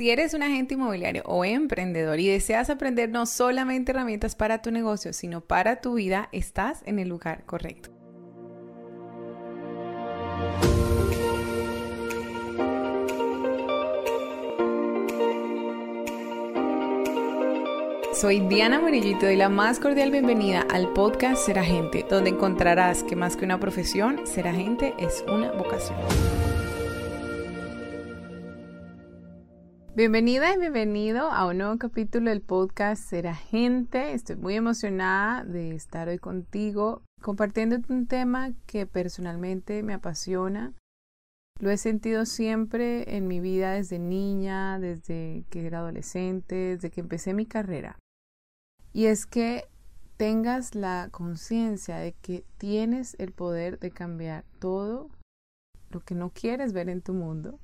Si 0.00 0.08
eres 0.08 0.32
un 0.32 0.42
agente 0.42 0.72
inmobiliario 0.72 1.22
o 1.26 1.44
emprendedor 1.44 2.18
y 2.20 2.28
deseas 2.28 2.70
aprender 2.70 3.10
no 3.10 3.26
solamente 3.26 3.92
herramientas 3.92 4.34
para 4.34 4.62
tu 4.62 4.70
negocio, 4.70 5.12
sino 5.12 5.42
para 5.42 5.82
tu 5.82 5.92
vida, 5.92 6.30
estás 6.32 6.80
en 6.86 6.98
el 6.98 7.10
lugar 7.10 7.44
correcto. 7.44 7.90
Soy 18.14 18.40
Diana 18.48 18.80
Murillo 18.80 19.10
y 19.10 19.18
te 19.18 19.26
doy 19.26 19.36
la 19.36 19.50
más 19.50 19.78
cordial 19.78 20.10
bienvenida 20.10 20.64
al 20.70 20.90
podcast 20.94 21.44
Ser 21.44 21.58
Agente, 21.58 22.06
donde 22.08 22.30
encontrarás 22.30 23.02
que 23.02 23.16
más 23.16 23.36
que 23.36 23.44
una 23.44 23.60
profesión, 23.60 24.26
ser 24.26 24.48
agente 24.48 24.94
es 24.98 25.22
una 25.28 25.52
vocación. 25.52 25.98
Bienvenida 29.96 30.54
y 30.54 30.58
bienvenido 30.58 31.32
a 31.32 31.48
un 31.48 31.58
nuevo 31.58 31.76
capítulo 31.76 32.30
del 32.30 32.42
podcast 32.42 33.02
Ser 33.02 33.26
Gente. 33.34 34.12
Estoy 34.12 34.36
muy 34.36 34.54
emocionada 34.54 35.42
de 35.42 35.74
estar 35.74 36.06
hoy 36.06 36.18
contigo 36.18 37.02
compartiendo 37.20 37.76
un 37.88 38.06
tema 38.06 38.52
que 38.66 38.86
personalmente 38.86 39.82
me 39.82 39.92
apasiona. 39.92 40.72
Lo 41.58 41.70
he 41.70 41.76
sentido 41.76 42.24
siempre 42.24 43.16
en 43.16 43.26
mi 43.26 43.40
vida 43.40 43.72
desde 43.72 43.98
niña, 43.98 44.78
desde 44.78 45.44
que 45.50 45.66
era 45.66 45.80
adolescente, 45.80 46.54
desde 46.54 46.90
que 46.90 47.00
empecé 47.00 47.34
mi 47.34 47.44
carrera. 47.44 47.98
Y 48.92 49.06
es 49.06 49.26
que 49.26 49.64
tengas 50.16 50.76
la 50.76 51.08
conciencia 51.10 51.96
de 51.96 52.12
que 52.12 52.44
tienes 52.58 53.16
el 53.18 53.32
poder 53.32 53.80
de 53.80 53.90
cambiar 53.90 54.44
todo 54.60 55.10
lo 55.90 55.98
que 55.98 56.14
no 56.14 56.30
quieres 56.30 56.72
ver 56.72 56.88
en 56.88 57.02
tu 57.02 57.12
mundo 57.12 57.58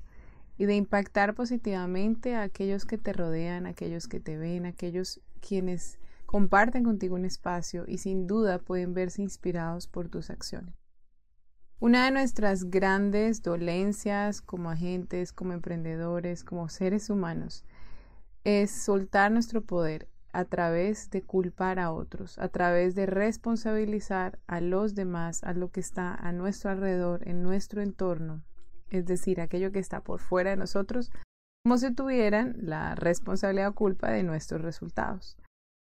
y 0.57 0.65
de 0.65 0.75
impactar 0.75 1.35
positivamente 1.35 2.35
a 2.35 2.43
aquellos 2.43 2.85
que 2.85 2.97
te 2.97 3.13
rodean, 3.13 3.65
a 3.65 3.69
aquellos 3.69 4.07
que 4.07 4.19
te 4.19 4.37
ven, 4.37 4.65
a 4.65 4.69
aquellos 4.69 5.21
quienes 5.39 5.99
comparten 6.25 6.83
contigo 6.83 7.15
un 7.15 7.25
espacio 7.25 7.85
y 7.87 7.99
sin 7.99 8.27
duda 8.27 8.59
pueden 8.59 8.93
verse 8.93 9.21
inspirados 9.21 9.87
por 9.87 10.09
tus 10.09 10.29
acciones. 10.29 10.75
Una 11.79 12.05
de 12.05 12.11
nuestras 12.11 12.71
grandes 12.71 13.43
dolencias 13.43 14.41
como 14.41 14.71
agentes, 14.71 15.31
como 15.31 15.53
emprendedores, 15.53 16.43
como 16.43 16.69
seres 16.69 17.11
humanos, 17.11 17.63
es 18.43 18.71
soltar 18.71 19.31
nuestro 19.31 19.61
poder 19.61 20.07
a 20.33 20.45
través 20.45 21.11
de 21.11 21.21
culpar 21.21 21.79
a 21.79 21.91
otros, 21.91 22.39
a 22.39 22.47
través 22.49 22.95
de 22.95 23.05
responsabilizar 23.05 24.39
a 24.47 24.59
los 24.59 24.95
demás, 24.95 25.43
a 25.43 25.53
lo 25.53 25.69
que 25.69 25.79
está 25.79 26.15
a 26.15 26.31
nuestro 26.31 26.71
alrededor, 26.71 27.27
en 27.27 27.43
nuestro 27.43 27.81
entorno, 27.81 28.41
es 28.89 29.05
decir, 29.05 29.41
aquello 29.41 29.71
que 29.71 29.79
está 29.79 30.01
por 30.01 30.19
fuera 30.19 30.51
de 30.51 30.57
nosotros, 30.57 31.11
como 31.63 31.77
si 31.77 31.93
tuvieran 31.93 32.55
la 32.59 32.95
responsabilidad 32.95 33.69
o 33.69 33.75
culpa 33.75 34.09
de 34.09 34.23
nuestros 34.23 34.61
resultados. 34.61 35.37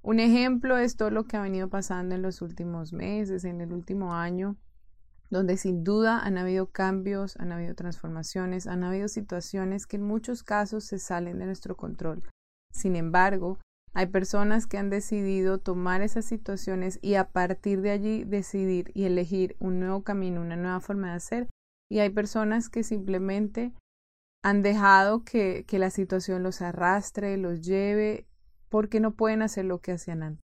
Un 0.03 0.21
ejemplo 0.21 0.77
es 0.77 0.97
todo 0.97 1.11
lo 1.11 1.25
que 1.25 1.37
ha 1.37 1.43
venido 1.43 1.69
pasando 1.69 2.15
en 2.15 2.23
los 2.23 2.43
últimos 2.43 2.93
meses, 2.93 3.45
en 3.45 3.61
el 3.61 3.73
último 3.73 4.15
año, 4.15 4.57
donde 5.31 5.57
sin 5.57 5.83
duda 5.83 6.21
han 6.21 6.39
habido 6.39 6.71
cambios, 6.71 7.37
han 7.39 7.53
habido 7.53 7.75
transformaciones, 7.75 8.67
han 8.67 8.85
habido 8.85 9.09
situaciones 9.09 9.87
que 9.87 9.97
en 9.97 10.03
muchos 10.03 10.43
casos 10.43 10.85
se 10.85 10.99
salen 10.99 11.39
de 11.39 11.47
nuestro 11.47 11.77
control. 11.77 12.23
Sin 12.71 12.97
embargo, 12.97 13.59
hay 13.95 14.07
personas 14.07 14.67
que 14.67 14.77
han 14.77 14.91
decidido 14.91 15.59
tomar 15.59 16.03
esas 16.03 16.25
situaciones 16.25 16.99
y 17.01 17.15
a 17.15 17.31
partir 17.31 17.81
de 17.81 17.91
allí 17.93 18.25
decidir 18.25 18.91
y 18.95 19.05
elegir 19.05 19.57
un 19.61 19.81
nuevo 19.81 20.03
camino, 20.03 20.41
una 20.41 20.57
nueva 20.57 20.81
forma 20.81 21.09
de 21.09 21.15
hacer 21.15 21.49
y 21.95 22.01
hay 22.01 22.11
personas 22.11 22.69
que 22.69 22.83
simplemente 22.83 23.73
han 24.43 24.63
dejado 24.63 25.23
que, 25.23 25.65
que 25.69 25.79
la 25.79 25.91
situación 25.91 26.43
los 26.43 26.61
arrastre, 26.61 27.37
los 27.37 27.61
lleve, 27.61 28.27
porque 28.69 28.99
no 28.99 29.15
pueden 29.15 29.43
hacer 29.43 29.65
lo 29.67 29.79
que 29.79 29.93
hacían 29.93 30.25
antes. 30.25 30.43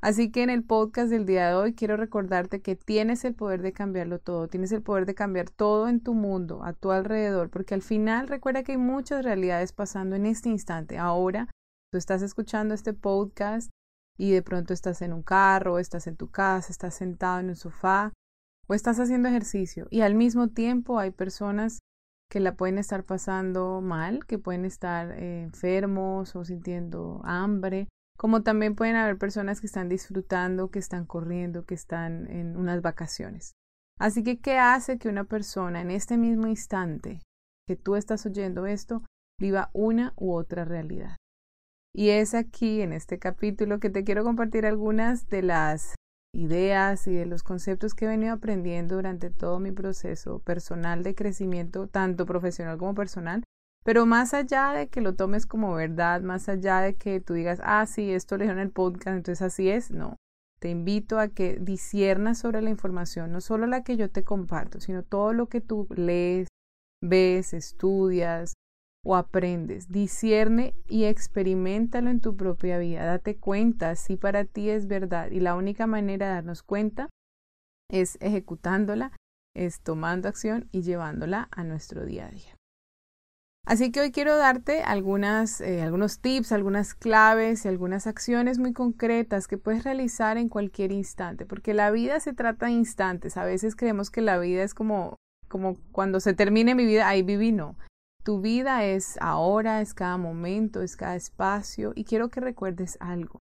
Así 0.00 0.32
que 0.32 0.42
en 0.42 0.48
el 0.48 0.64
podcast 0.64 1.10
del 1.10 1.26
día 1.26 1.48
de 1.48 1.54
hoy 1.54 1.74
quiero 1.74 1.98
recordarte 1.98 2.62
que 2.62 2.76
tienes 2.76 3.26
el 3.26 3.34
poder 3.34 3.60
de 3.60 3.74
cambiarlo 3.74 4.20
todo, 4.20 4.48
tienes 4.48 4.72
el 4.72 4.80
poder 4.80 5.04
de 5.04 5.14
cambiar 5.14 5.50
todo 5.50 5.86
en 5.86 6.00
tu 6.00 6.14
mundo, 6.14 6.64
a 6.64 6.72
tu 6.72 6.92
alrededor, 6.92 7.50
porque 7.50 7.74
al 7.74 7.82
final 7.82 8.26
recuerda 8.26 8.62
que 8.62 8.72
hay 8.72 8.78
muchas 8.78 9.22
realidades 9.22 9.74
pasando 9.74 10.16
en 10.16 10.24
este 10.24 10.48
instante. 10.48 10.96
Ahora 10.96 11.50
tú 11.92 11.98
estás 11.98 12.22
escuchando 12.22 12.72
este 12.72 12.94
podcast 12.94 13.68
y 14.16 14.30
de 14.30 14.40
pronto 14.40 14.72
estás 14.72 15.02
en 15.02 15.12
un 15.12 15.24
carro, 15.24 15.78
estás 15.78 16.06
en 16.06 16.16
tu 16.16 16.30
casa, 16.30 16.72
estás 16.72 16.94
sentado 16.94 17.40
en 17.40 17.50
un 17.50 17.56
sofá 17.56 18.14
o 18.70 18.74
estás 18.74 19.00
haciendo 19.00 19.28
ejercicio 19.28 19.88
y 19.90 20.02
al 20.02 20.14
mismo 20.14 20.46
tiempo 20.46 21.00
hay 21.00 21.10
personas 21.10 21.80
que 22.30 22.38
la 22.38 22.54
pueden 22.54 22.78
estar 22.78 23.02
pasando 23.02 23.80
mal, 23.80 24.24
que 24.26 24.38
pueden 24.38 24.64
estar 24.64 25.10
eh, 25.10 25.42
enfermos 25.42 26.36
o 26.36 26.44
sintiendo 26.44 27.20
hambre, 27.24 27.88
como 28.16 28.44
también 28.44 28.76
pueden 28.76 28.94
haber 28.94 29.18
personas 29.18 29.60
que 29.60 29.66
están 29.66 29.88
disfrutando, 29.88 30.70
que 30.70 30.78
están 30.78 31.04
corriendo, 31.04 31.64
que 31.64 31.74
están 31.74 32.30
en 32.30 32.56
unas 32.56 32.80
vacaciones. 32.80 33.54
Así 33.98 34.22
que, 34.22 34.38
¿qué 34.38 34.58
hace 34.58 34.98
que 34.98 35.08
una 35.08 35.24
persona 35.24 35.80
en 35.80 35.90
este 35.90 36.16
mismo 36.16 36.46
instante 36.46 37.22
que 37.66 37.74
tú 37.74 37.96
estás 37.96 38.24
oyendo 38.24 38.66
esto 38.66 39.02
viva 39.40 39.70
una 39.72 40.12
u 40.16 40.32
otra 40.32 40.64
realidad? 40.64 41.16
Y 41.92 42.10
es 42.10 42.34
aquí, 42.34 42.82
en 42.82 42.92
este 42.92 43.18
capítulo, 43.18 43.80
que 43.80 43.90
te 43.90 44.04
quiero 44.04 44.22
compartir 44.22 44.64
algunas 44.64 45.28
de 45.28 45.42
las 45.42 45.96
ideas 46.32 47.06
y 47.06 47.14
de 47.14 47.26
los 47.26 47.42
conceptos 47.42 47.94
que 47.94 48.04
he 48.04 48.08
venido 48.08 48.34
aprendiendo 48.34 48.96
durante 48.96 49.30
todo 49.30 49.58
mi 49.58 49.72
proceso 49.72 50.40
personal 50.40 51.02
de 51.02 51.14
crecimiento, 51.14 51.86
tanto 51.88 52.26
profesional 52.26 52.78
como 52.78 52.94
personal. 52.94 53.44
Pero 53.84 54.04
más 54.06 54.34
allá 54.34 54.72
de 54.72 54.88
que 54.88 55.00
lo 55.00 55.14
tomes 55.14 55.46
como 55.46 55.74
verdad, 55.74 56.20
más 56.20 56.48
allá 56.48 56.80
de 56.80 56.94
que 56.96 57.20
tú 57.20 57.34
digas, 57.34 57.60
ah, 57.64 57.86
sí, 57.86 58.12
esto 58.12 58.36
lo 58.36 58.44
en 58.44 58.58
el 58.58 58.70
podcast, 58.70 59.16
entonces 59.16 59.42
así 59.42 59.70
es, 59.70 59.90
no. 59.90 60.16
Te 60.60 60.68
invito 60.68 61.18
a 61.18 61.28
que 61.28 61.58
disiernas 61.58 62.38
sobre 62.38 62.60
la 62.60 62.68
información, 62.68 63.32
no 63.32 63.40
solo 63.40 63.66
la 63.66 63.82
que 63.82 63.96
yo 63.96 64.10
te 64.10 64.22
comparto, 64.22 64.80
sino 64.80 65.02
todo 65.02 65.32
lo 65.32 65.48
que 65.48 65.62
tú 65.62 65.86
lees, 65.90 66.48
ves, 67.02 67.54
estudias, 67.54 68.52
o 69.04 69.16
aprendes. 69.16 69.90
Discierne 69.90 70.74
y 70.88 71.04
experimentalo 71.04 72.10
en 72.10 72.20
tu 72.20 72.36
propia 72.36 72.78
vida. 72.78 73.04
Date 73.04 73.36
cuenta 73.36 73.96
si 73.96 74.16
para 74.16 74.44
ti 74.44 74.70
es 74.70 74.86
verdad. 74.86 75.30
Y 75.30 75.40
la 75.40 75.54
única 75.54 75.86
manera 75.86 76.28
de 76.28 76.34
darnos 76.34 76.62
cuenta 76.62 77.08
es 77.90 78.18
ejecutándola, 78.20 79.12
es 79.54 79.80
tomando 79.80 80.28
acción 80.28 80.68
y 80.72 80.82
llevándola 80.82 81.48
a 81.50 81.64
nuestro 81.64 82.04
día 82.04 82.26
a 82.26 82.30
día. 82.30 82.56
Así 83.66 83.92
que 83.92 84.00
hoy 84.00 84.10
quiero 84.10 84.36
darte 84.36 84.82
algunas, 84.82 85.60
eh, 85.60 85.82
algunos 85.82 86.20
tips, 86.20 86.50
algunas 86.50 86.94
claves 86.94 87.64
y 87.64 87.68
algunas 87.68 88.06
acciones 88.06 88.58
muy 88.58 88.72
concretas 88.72 89.46
que 89.46 89.58
puedes 89.58 89.84
realizar 89.84 90.38
en 90.38 90.48
cualquier 90.48 90.92
instante, 90.92 91.46
porque 91.46 91.74
la 91.74 91.90
vida 91.90 92.18
se 92.20 92.32
trata 92.32 92.66
de 92.66 92.72
instantes. 92.72 93.36
A 93.36 93.44
veces 93.44 93.76
creemos 93.76 94.10
que 94.10 94.22
la 94.22 94.38
vida 94.38 94.62
es 94.62 94.74
como, 94.74 95.18
como 95.48 95.76
cuando 95.92 96.20
se 96.20 96.32
termine 96.32 96.74
mi 96.74 96.86
vida, 96.86 97.06
ahí 97.06 97.22
viví, 97.22 97.52
no. 97.52 97.76
Tu 98.22 98.40
vida 98.40 98.84
es 98.84 99.16
ahora, 99.20 99.80
es 99.80 99.94
cada 99.94 100.18
momento, 100.18 100.82
es 100.82 100.96
cada 100.96 101.16
espacio 101.16 101.92
y 101.94 102.04
quiero 102.04 102.28
que 102.28 102.40
recuerdes 102.40 102.98
algo. 103.00 103.40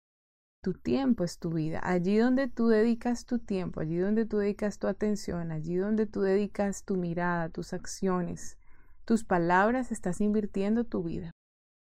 Tu 0.63 0.75
tiempo 0.75 1.25
es 1.25 1.39
tu 1.39 1.51
vida. 1.51 1.81
Allí 1.83 2.19
donde 2.19 2.49
tú 2.49 2.69
dedicas 2.69 3.25
tu 3.25 3.39
tiempo, 3.39 3.81
allí 3.81 3.97
donde 3.97 4.27
tú 4.27 4.39
dedicas 4.39 4.79
tu 4.79 4.87
atención, 4.87 5.51
allí 5.51 5.77
donde 5.77 6.07
tú 6.07 6.21
dedicas 6.21 6.85
tu 6.85 6.97
mirada, 6.97 7.49
tus 7.49 7.73
acciones, 7.73 8.59
tus 9.07 9.25
palabras, 9.25 9.93
estás 9.93 10.21
invirtiendo 10.21 10.85
tu 10.85 11.03
vida. 11.03 11.31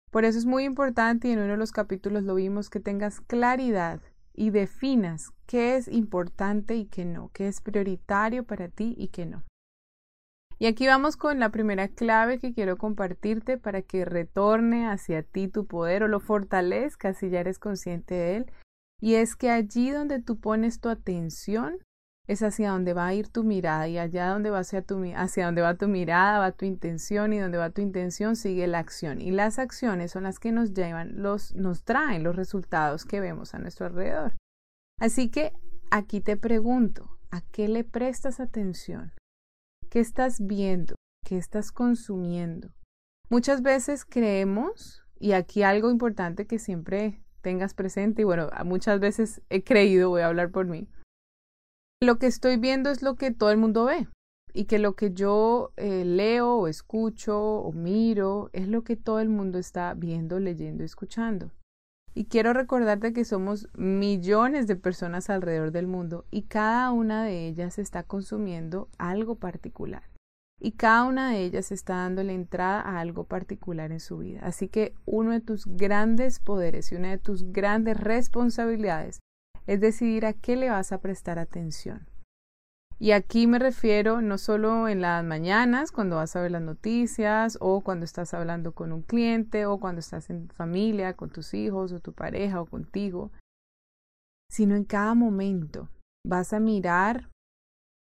Por 0.10 0.24
eso 0.24 0.38
es 0.38 0.46
muy 0.46 0.64
importante 0.64 1.28
y 1.28 1.32
en 1.32 1.40
uno 1.40 1.52
de 1.52 1.58
los 1.58 1.74
capítulos 1.74 2.24
lo 2.24 2.36
vimos 2.36 2.70
que 2.70 2.80
tengas 2.80 3.20
claridad 3.20 4.00
y 4.34 4.52
definas 4.52 5.34
qué 5.46 5.76
es 5.76 5.90
importante 5.90 6.76
y 6.76 6.86
qué 6.86 7.04
no, 7.04 7.32
qué 7.34 7.48
es 7.50 7.60
prioritario 7.60 8.46
para 8.46 8.70
ti 8.70 8.96
y 8.98 9.10
qué 9.10 9.26
no. 9.26 9.44
Y 10.60 10.66
aquí 10.66 10.88
vamos 10.88 11.18
con 11.18 11.40
la 11.40 11.50
primera 11.50 11.88
clave 11.88 12.40
que 12.40 12.54
quiero 12.54 12.78
compartirte 12.78 13.58
para 13.58 13.84
que 13.84 14.06
retorne 14.06 14.88
hacia 14.88 15.22
ti 15.22 15.48
tu 15.48 15.68
poder 15.68 16.04
o 16.04 16.08
lo 16.08 16.20
fortalezca 16.20 17.14
si 17.14 17.30
ya 17.30 17.42
eres 17.42 17.60
consciente 17.60 18.16
de 18.16 18.36
él. 18.38 18.52
Y 19.00 19.16
es 19.16 19.36
que 19.36 19.52
allí 19.52 19.92
donde 19.92 20.20
tú 20.20 20.40
pones 20.40 20.80
tu 20.80 20.90
atención 20.90 21.78
es 22.28 22.42
hacia 22.42 22.72
donde 22.72 22.94
va 22.94 23.08
a 23.08 23.14
ir 23.14 23.30
tu 23.30 23.44
mirada 23.44 23.88
y 23.88 23.98
allá 23.98 24.30
donde 24.30 24.50
va 24.50 24.60
hacia, 24.60 24.82
tu, 24.82 25.02
hacia 25.16 25.46
donde 25.46 25.62
va 25.62 25.76
tu 25.76 25.88
mirada 25.88 26.40
va 26.40 26.52
tu 26.52 26.66
intención 26.66 27.32
y 27.34 27.40
donde 27.40 27.58
va 27.58 27.70
tu 27.70 27.82
intención 27.82 28.36
sigue 28.36 28.66
la 28.66 28.80
acción. 28.80 29.22
Y 29.22 29.32
las 29.32 29.60
acciones 29.60 30.12
son 30.12 30.24
las 30.24 30.40
que 30.40 30.52
nos 30.52 30.74
llevan, 30.74 31.22
los, 31.22 31.54
nos 31.56 31.84
traen 31.84 32.24
los 32.24 32.36
resultados 32.36 33.06
que 33.06 33.20
vemos 33.20 33.54
a 33.54 33.60
nuestro 33.60 33.86
alrededor. 33.86 34.34
Así 35.00 35.30
que 35.30 35.54
aquí 35.92 36.20
te 36.20 36.36
pregunto, 36.36 37.18
¿a 37.30 37.42
qué 37.42 37.68
le 37.68 37.84
prestas 37.84 38.40
atención? 38.40 39.14
¿Qué 39.90 40.02
estás 40.02 40.46
viendo? 40.46 40.96
¿Qué 41.26 41.38
estás 41.38 41.72
consumiendo? 41.72 42.74
Muchas 43.30 43.62
veces 43.62 44.04
creemos, 44.04 45.04
y 45.18 45.32
aquí 45.32 45.64
algo 45.64 45.90
importante 45.90 46.46
que 46.46 46.60
siempre 46.60 47.24
tengas 47.42 47.74
presente, 47.74 48.24
y 48.24 48.26
bueno, 48.26 48.50
muchas 48.66 49.00
veces 49.00 49.42
he 49.50 49.64
creído, 49.64 50.10
voy 50.10 50.22
a 50.22 50.28
hablar 50.28 50.52
por 50.52 50.66
mí, 50.66 50.90
lo 52.02 52.20
que 52.20 52.28
estoy 52.28 52.58
viendo 52.58 52.90
es 52.92 53.02
lo 53.02 53.16
que 53.16 53.32
todo 53.32 53.50
el 53.52 53.58
mundo 53.58 53.86
ve. 53.86 54.08
y 54.54 54.66
que 54.66 54.80
lo 54.80 54.96
que 54.96 55.14
yo 55.14 55.72
eh, 55.78 56.04
leo 56.04 56.56
o 56.56 56.68
escucho 56.68 57.40
o 57.40 57.72
miro 57.72 58.50
es 58.54 58.68
lo 58.68 58.84
que 58.84 58.96
todo 58.96 59.20
el 59.20 59.30
mundo 59.30 59.60
está 59.60 59.94
viendo, 59.94 60.40
leyendo 60.40 60.84
escuchando. 60.84 61.52
Y 62.18 62.26
quiero 62.26 62.52
recordarte 62.52 63.14
que 63.14 63.24
somos 63.26 63.70
millones 63.76 64.66
de 64.66 64.76
personas 64.76 65.30
alrededor 65.30 65.72
del 65.72 65.86
mundo 65.86 66.26
y 66.32 66.46
cada 66.46 66.90
una 66.92 67.24
de 67.24 67.48
ellas 67.48 67.78
está 67.78 68.02
consumiendo 68.02 68.90
algo 68.98 69.36
particular. 69.36 70.02
Y 70.60 70.72
cada 70.72 71.04
una 71.04 71.30
de 71.30 71.44
ellas 71.44 71.72
está 71.72 71.98
dándole 71.98 72.34
entrada 72.34 72.82
a 72.82 73.02
algo 73.02 73.26
particular 73.26 73.92
en 73.92 74.00
su 74.00 74.18
vida. 74.18 74.40
Así 74.42 74.68
que 74.68 74.96
uno 75.06 75.30
de 75.30 75.42
tus 75.42 75.68
grandes 75.68 76.40
poderes 76.40 76.92
y 76.92 76.96
una 76.96 77.12
de 77.12 77.20
tus 77.20 77.52
grandes 77.52 78.00
responsabilidades 78.00 79.20
es 79.68 79.80
decidir 79.80 80.26
a 80.26 80.34
qué 80.34 80.56
le 80.56 80.72
vas 80.72 80.92
a 80.92 81.02
prestar 81.02 81.38
atención. 81.38 82.08
Y 83.00 83.12
aquí 83.12 83.46
me 83.46 83.60
refiero 83.60 84.22
no 84.22 84.40
solo 84.40 84.88
en 84.88 85.02
las 85.02 85.24
mañanas, 85.24 85.92
cuando 85.92 86.16
vas 86.16 86.36
a 86.36 86.42
ver 86.42 86.52
las 86.52 86.64
noticias, 86.64 87.58
o 87.62 87.82
cuando 87.82 88.06
estás 88.06 88.34
hablando 88.34 88.74
con 88.74 88.92
un 88.92 89.04
cliente, 89.04 89.68
o 89.68 89.80
cuando 89.80 90.00
estás 90.00 90.32
en 90.32 90.50
familia, 90.50 91.14
con 91.14 91.30
tus 91.30 91.54
hijos, 91.54 91.92
o 91.92 92.00
tu 92.00 92.14
pareja, 92.14 92.60
o 92.60 92.66
contigo, 92.66 93.32
sino 94.50 94.76
en 94.76 94.84
cada 94.84 95.14
momento. 95.14 95.90
Vas 96.26 96.54
a 96.54 96.60
mirar 96.60 97.30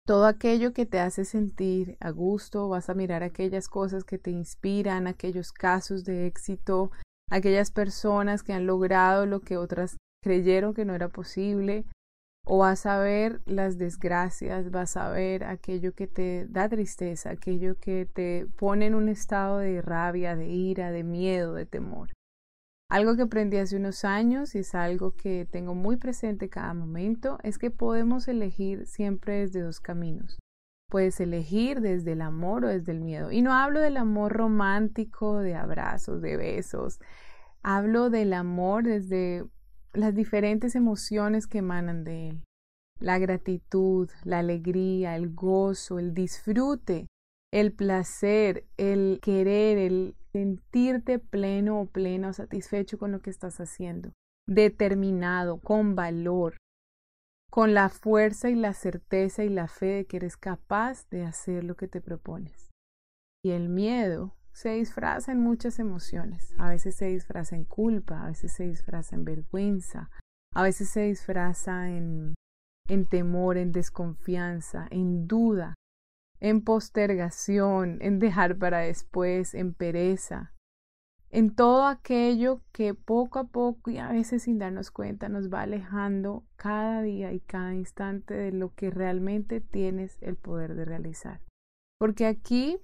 todo 0.06 0.24
aquello 0.24 0.72
que 0.72 0.86
te 0.86 1.00
hace 1.00 1.26
sentir 1.26 1.98
a 2.00 2.10
gusto, 2.10 2.70
vas 2.70 2.88
a 2.88 2.94
mirar 2.94 3.22
aquellas 3.22 3.68
cosas 3.68 4.04
que 4.04 4.16
te 4.16 4.30
inspiran, 4.30 5.06
aquellos 5.06 5.52
casos 5.52 6.04
de 6.04 6.26
éxito, 6.26 6.90
aquellas 7.30 7.70
personas 7.70 8.42
que 8.42 8.54
han 8.54 8.66
logrado 8.66 9.26
lo 9.26 9.40
que 9.40 9.58
otras 9.58 9.98
creyeron 10.24 10.72
que 10.72 10.86
no 10.86 10.94
era 10.94 11.10
posible, 11.10 11.84
o 12.50 12.56
vas 12.56 12.86
a 12.86 12.98
ver 12.98 13.42
las 13.44 13.76
desgracias, 13.76 14.70
vas 14.70 14.96
a 14.96 15.10
ver 15.10 15.44
aquello 15.44 15.92
que 15.92 16.06
te 16.06 16.46
da 16.48 16.66
tristeza, 16.66 17.30
aquello 17.30 17.78
que 17.78 18.06
te 18.06 18.46
pone 18.56 18.86
en 18.86 18.94
un 18.94 19.10
estado 19.10 19.58
de 19.58 19.82
rabia, 19.82 20.34
de 20.34 20.48
ira, 20.48 20.90
de 20.90 21.04
miedo, 21.04 21.52
de 21.52 21.66
temor. 21.66 22.08
Algo 22.90 23.16
que 23.16 23.22
aprendí 23.22 23.58
hace 23.58 23.76
unos 23.76 24.02
años 24.06 24.54
y 24.54 24.60
es 24.60 24.74
algo 24.74 25.14
que 25.14 25.44
tengo 25.44 25.74
muy 25.74 25.96
presente 25.98 26.48
cada 26.48 26.72
momento 26.72 27.38
es 27.42 27.58
que 27.58 27.70
podemos 27.70 28.28
elegir 28.28 28.86
siempre 28.86 29.40
desde 29.40 29.60
dos 29.60 29.78
caminos. 29.78 30.38
Puedes 30.90 31.20
elegir 31.20 31.82
desde 31.82 32.12
el 32.12 32.22
amor 32.22 32.64
o 32.64 32.68
desde 32.68 32.92
el 32.92 33.02
miedo. 33.02 33.30
Y 33.30 33.42
no 33.42 33.52
hablo 33.52 33.80
del 33.80 33.98
amor 33.98 34.32
romántico, 34.32 35.40
de 35.40 35.54
abrazos, 35.54 36.22
de 36.22 36.38
besos. 36.38 36.98
Hablo 37.62 38.08
del 38.08 38.32
amor 38.32 38.84
desde 38.84 39.44
las 39.92 40.14
diferentes 40.14 40.74
emociones 40.74 41.46
que 41.46 41.58
emanan 41.58 42.04
de 42.04 42.28
él. 42.28 42.44
La 43.00 43.18
gratitud, 43.18 44.10
la 44.24 44.40
alegría, 44.40 45.16
el 45.16 45.34
gozo, 45.34 45.98
el 45.98 46.14
disfrute, 46.14 47.06
el 47.52 47.72
placer, 47.72 48.66
el 48.76 49.20
querer, 49.22 49.78
el 49.78 50.16
sentirte 50.32 51.18
pleno 51.18 51.80
o 51.80 51.86
pleno, 51.86 52.32
satisfecho 52.32 52.98
con 52.98 53.12
lo 53.12 53.20
que 53.20 53.30
estás 53.30 53.60
haciendo, 53.60 54.12
determinado, 54.46 55.58
con 55.58 55.94
valor, 55.94 56.56
con 57.50 57.72
la 57.72 57.88
fuerza 57.88 58.50
y 58.50 58.54
la 58.54 58.74
certeza 58.74 59.44
y 59.44 59.48
la 59.48 59.68
fe 59.68 59.86
de 59.86 60.06
que 60.06 60.18
eres 60.18 60.36
capaz 60.36 61.08
de 61.08 61.24
hacer 61.24 61.64
lo 61.64 61.76
que 61.76 61.88
te 61.88 62.00
propones. 62.00 62.70
Y 63.42 63.50
el 63.50 63.68
miedo 63.68 64.34
se 64.58 64.70
disfraza 64.70 65.30
en 65.30 65.40
muchas 65.40 65.78
emociones. 65.78 66.52
A 66.58 66.68
veces 66.68 66.96
se 66.96 67.06
disfraza 67.06 67.54
en 67.54 67.64
culpa, 67.64 68.24
a 68.24 68.26
veces 68.26 68.50
se 68.50 68.64
disfraza 68.64 69.14
en 69.14 69.24
vergüenza, 69.24 70.10
a 70.52 70.64
veces 70.64 70.88
se 70.88 71.02
disfraza 71.02 71.88
en, 71.88 72.34
en 72.88 73.06
temor, 73.06 73.56
en 73.56 73.70
desconfianza, 73.70 74.88
en 74.90 75.28
duda, 75.28 75.74
en 76.40 76.64
postergación, 76.64 77.98
en 78.00 78.18
dejar 78.18 78.58
para 78.58 78.80
después, 78.80 79.54
en 79.54 79.74
pereza, 79.74 80.52
en 81.30 81.54
todo 81.54 81.86
aquello 81.86 82.60
que 82.72 82.94
poco 82.94 83.38
a 83.38 83.44
poco 83.44 83.92
y 83.92 83.98
a 83.98 84.08
veces 84.08 84.42
sin 84.42 84.58
darnos 84.58 84.90
cuenta 84.90 85.28
nos 85.28 85.52
va 85.52 85.62
alejando 85.62 86.44
cada 86.56 87.02
día 87.02 87.32
y 87.32 87.38
cada 87.38 87.76
instante 87.76 88.34
de 88.34 88.50
lo 88.50 88.74
que 88.74 88.90
realmente 88.90 89.60
tienes 89.60 90.18
el 90.20 90.34
poder 90.34 90.74
de 90.74 90.84
realizar. 90.84 91.42
Porque 92.00 92.26
aquí 92.26 92.80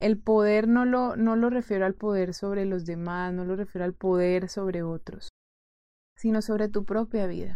el 0.00 0.18
poder 0.18 0.66
no 0.66 0.84
lo, 0.86 1.16
no 1.16 1.36
lo 1.36 1.50
refiero 1.50 1.84
al 1.84 1.94
poder 1.94 2.32
sobre 2.34 2.64
los 2.64 2.86
demás, 2.86 3.32
no 3.34 3.44
lo 3.44 3.54
refiero 3.54 3.84
al 3.84 3.94
poder 3.94 4.48
sobre 4.48 4.82
otros, 4.82 5.28
sino 6.16 6.42
sobre 6.42 6.68
tu 6.68 6.84
propia 6.84 7.26
vida. 7.26 7.54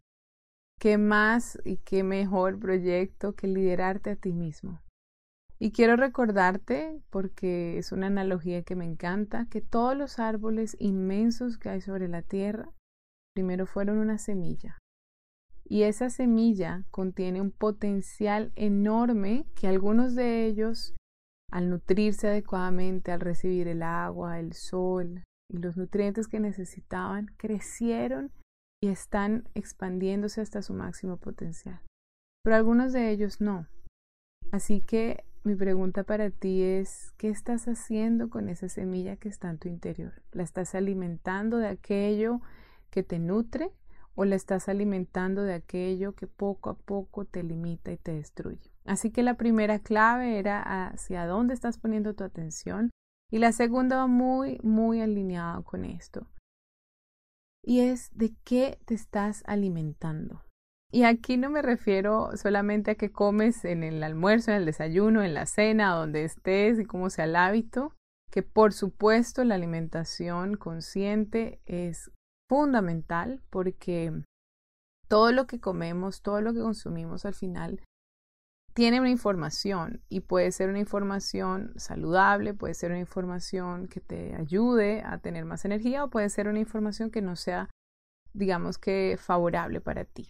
¿Qué 0.78 0.98
más 0.98 1.58
y 1.64 1.78
qué 1.78 2.02
mejor 2.02 2.58
proyecto 2.58 3.34
que 3.34 3.46
liderarte 3.46 4.10
a 4.10 4.16
ti 4.16 4.32
mismo? 4.32 4.82
Y 5.58 5.72
quiero 5.72 5.96
recordarte, 5.96 7.00
porque 7.08 7.78
es 7.78 7.92
una 7.92 8.08
analogía 8.08 8.62
que 8.64 8.76
me 8.76 8.84
encanta, 8.84 9.46
que 9.48 9.62
todos 9.62 9.96
los 9.96 10.18
árboles 10.18 10.76
inmensos 10.78 11.56
que 11.56 11.70
hay 11.70 11.80
sobre 11.80 12.08
la 12.08 12.20
tierra 12.22 12.70
primero 13.34 13.66
fueron 13.66 13.98
una 13.98 14.18
semilla. 14.18 14.78
Y 15.64 15.84
esa 15.84 16.10
semilla 16.10 16.84
contiene 16.90 17.40
un 17.40 17.50
potencial 17.50 18.52
enorme 18.54 19.46
que 19.54 19.66
algunos 19.66 20.14
de 20.14 20.44
ellos 20.44 20.94
al 21.54 21.70
nutrirse 21.70 22.26
adecuadamente, 22.26 23.12
al 23.12 23.20
recibir 23.20 23.68
el 23.68 23.84
agua, 23.84 24.40
el 24.40 24.54
sol 24.54 25.22
y 25.48 25.58
los 25.58 25.76
nutrientes 25.76 26.26
que 26.26 26.40
necesitaban, 26.40 27.26
crecieron 27.36 28.32
y 28.82 28.88
están 28.88 29.48
expandiéndose 29.54 30.40
hasta 30.40 30.62
su 30.62 30.74
máximo 30.74 31.16
potencial. 31.16 31.80
Pero 32.42 32.56
algunos 32.56 32.92
de 32.92 33.08
ellos 33.08 33.40
no. 33.40 33.68
Así 34.50 34.80
que 34.80 35.22
mi 35.44 35.54
pregunta 35.54 36.02
para 36.02 36.30
ti 36.30 36.60
es, 36.60 37.12
¿qué 37.18 37.28
estás 37.28 37.68
haciendo 37.68 38.30
con 38.30 38.48
esa 38.48 38.68
semilla 38.68 39.14
que 39.14 39.28
está 39.28 39.48
en 39.48 39.58
tu 39.58 39.68
interior? 39.68 40.24
¿La 40.32 40.42
estás 40.42 40.74
alimentando 40.74 41.58
de 41.58 41.68
aquello 41.68 42.40
que 42.90 43.04
te 43.04 43.20
nutre 43.20 43.70
o 44.14 44.24
la 44.24 44.36
estás 44.36 44.68
alimentando 44.68 45.42
de 45.42 45.54
aquello 45.54 46.14
que 46.14 46.26
poco 46.26 46.70
a 46.70 46.76
poco 46.76 47.24
te 47.24 47.42
limita 47.42 47.92
y 47.92 47.96
te 47.96 48.12
destruye? 48.12 48.72
Así 48.84 49.10
que 49.10 49.22
la 49.22 49.34
primera 49.34 49.78
clave 49.78 50.38
era 50.38 50.88
hacia 50.88 51.26
dónde 51.26 51.54
estás 51.54 51.78
poniendo 51.78 52.14
tu 52.14 52.24
atención 52.24 52.90
y 53.30 53.38
la 53.38 53.52
segunda 53.52 53.96
va 53.96 54.06
muy, 54.06 54.58
muy 54.62 55.00
alineada 55.00 55.62
con 55.62 55.84
esto. 55.84 56.28
Y 57.62 57.80
es 57.80 58.10
de 58.14 58.34
qué 58.44 58.78
te 58.84 58.94
estás 58.94 59.42
alimentando. 59.46 60.44
Y 60.92 61.02
aquí 61.02 61.36
no 61.36 61.50
me 61.50 61.62
refiero 61.62 62.36
solamente 62.36 62.92
a 62.92 62.94
qué 62.94 63.10
comes 63.10 63.64
en 63.64 63.82
el 63.82 64.02
almuerzo, 64.04 64.52
en 64.52 64.58
el 64.58 64.66
desayuno, 64.66 65.24
en 65.24 65.34
la 65.34 65.46
cena, 65.46 65.92
donde 65.94 66.22
estés 66.22 66.78
y 66.78 66.84
cómo 66.84 67.10
sea 67.10 67.24
el 67.24 67.34
hábito, 67.34 67.96
que 68.30 68.42
por 68.44 68.72
supuesto 68.72 69.42
la 69.42 69.56
alimentación 69.56 70.56
consciente 70.56 71.60
es 71.66 72.12
fundamental 72.48 73.42
porque 73.50 74.12
todo 75.08 75.32
lo 75.32 75.46
que 75.46 75.60
comemos, 75.60 76.22
todo 76.22 76.40
lo 76.40 76.52
que 76.52 76.60
consumimos 76.60 77.24
al 77.24 77.34
final 77.34 77.82
tiene 78.74 79.00
una 79.00 79.10
información 79.10 80.02
y 80.08 80.20
puede 80.20 80.50
ser 80.50 80.68
una 80.68 80.80
información 80.80 81.72
saludable, 81.76 82.54
puede 82.54 82.74
ser 82.74 82.90
una 82.90 83.00
información 83.00 83.86
que 83.86 84.00
te 84.00 84.34
ayude 84.34 85.02
a 85.02 85.18
tener 85.18 85.44
más 85.44 85.64
energía 85.64 86.02
o 86.02 86.10
puede 86.10 86.28
ser 86.28 86.48
una 86.48 86.58
información 86.58 87.10
que 87.10 87.22
no 87.22 87.36
sea, 87.36 87.70
digamos 88.32 88.78
que, 88.78 89.16
favorable 89.16 89.80
para 89.80 90.04
ti. 90.04 90.28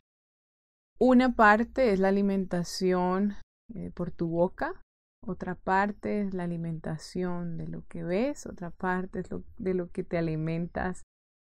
Una 1.01 1.35
parte 1.35 1.93
es 1.93 1.99
la 1.99 2.09
alimentación 2.09 3.35
eh, 3.75 3.91
por 3.95 4.11
tu 4.11 4.29
boca, 4.29 4.83
otra 5.27 5.55
parte 5.55 6.21
es 6.21 6.35
la 6.35 6.45
alimentación 6.45 7.57
de 7.57 7.67
lo 7.67 7.87
que 7.89 8.05
ves, 8.05 8.45
otra 8.47 8.71
parte 8.71 9.21
es 9.21 9.29
de 9.57 9.75
lo 9.75 9.91
que 9.91 10.05
te 10.05 10.19
alimentas 10.19 11.03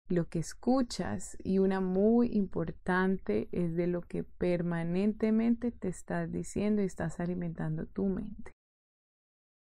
lo 0.09 0.29
que 0.29 0.39
escuchas 0.39 1.37
y 1.43 1.59
una 1.59 1.81
muy 1.81 2.29
importante 2.33 3.49
es 3.53 3.75
de 3.75 3.87
lo 3.87 4.03
que 4.03 4.23
permanentemente 4.25 5.73
te 5.73 5.89
estás 5.89 6.31
diciendo 6.31 6.83
y 6.83 6.87
estás 6.87 7.19
alimentando 7.19 7.87
tu 7.87 8.07
mente. 8.07 8.53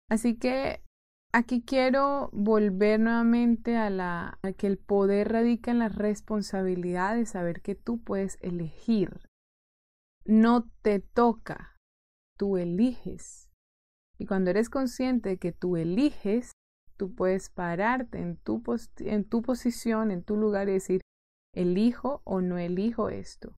Así 0.09 0.37
que 0.37 0.81
aquí 1.31 1.63
quiero 1.63 2.29
volver 2.33 2.99
nuevamente 2.99 3.77
a, 3.77 3.89
la, 3.89 4.39
que 4.57 4.67
el 4.67 4.77
poder 4.77 5.31
radica 5.31 5.71
en 5.71 5.79
la 5.79 5.89
responsabilidad 5.89 7.15
de 7.15 7.25
saber 7.25 7.61
que 7.61 7.75
tú 7.75 8.01
puedes 8.03 8.37
elegir. 8.41 9.21
No 10.25 10.69
te 10.81 10.99
toca, 10.99 11.77
tú 12.37 12.57
eliges. 12.57 13.49
Y 14.17 14.25
cuando 14.25 14.49
eres 14.49 14.69
consciente 14.69 15.29
de 15.29 15.37
que 15.37 15.51
tú 15.51 15.77
eliges, 15.77 16.51
tú 16.97 17.13
puedes 17.13 17.49
pararte 17.49 18.19
en 18.19 18.37
tu, 18.37 18.61
en 18.99 19.23
tu 19.25 19.41
posición, 19.41 20.11
en 20.11 20.23
tu 20.23 20.37
lugar 20.37 20.69
y 20.69 20.73
decir, 20.73 21.01
elijo 21.53 22.21
o 22.23 22.41
no 22.41 22.57
elijo 22.57 23.09
esto. 23.09 23.55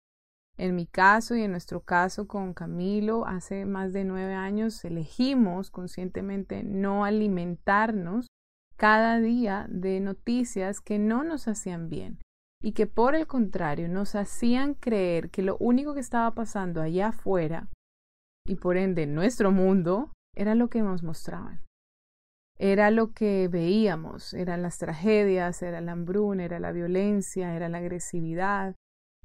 En 0.58 0.76
mi 0.76 0.88
caso 0.88 1.36
y 1.36 1.44
en 1.44 1.52
nuestro 1.52 1.82
caso 1.82 2.28
con 2.28 2.54
Camilo, 2.54 3.28
hace 3.28 3.66
más 3.66 3.94
de 3.94 4.04
nueve 4.04 4.34
años 4.34 4.84
elegimos 4.84 5.70
conscientemente 5.70 6.64
no 6.64 7.06
alimentarnos 7.06 8.28
cada 8.76 9.20
día 9.20 9.68
de 9.70 10.00
noticias 10.00 10.82
que 10.82 10.98
no 10.98 11.24
nos 11.24 11.48
hacían 11.48 11.90
bien 11.90 12.20
y 12.62 12.72
que 12.72 12.88
por 12.88 13.16
el 13.16 13.28
contrario 13.28 13.88
nos 13.88 14.16
hacían 14.16 14.74
creer 14.74 15.30
que 15.30 15.44
lo 15.44 15.58
único 15.58 15.94
que 15.94 16.00
estaba 16.00 16.32
pasando 16.34 16.82
allá 16.82 17.10
afuera 17.10 17.68
y 18.48 18.56
por 18.56 18.78
ende 18.78 19.04
en 19.04 19.14
nuestro 19.14 19.52
mundo 19.52 20.12
era 20.36 20.56
lo 20.56 20.70
que 20.70 20.82
nos 20.82 21.04
mostraban. 21.04 21.62
Era 22.60 22.90
lo 22.90 23.14
que 23.14 23.48
veíamos, 23.48 24.34
eran 24.34 24.64
las 24.64 24.80
tragedias, 24.80 25.62
era 25.62 25.80
la 25.80 25.92
hambruna, 25.92 26.44
era 26.44 26.60
la 26.60 26.72
violencia, 26.72 27.56
era 27.56 27.70
la 27.70 27.78
agresividad. 27.78 28.76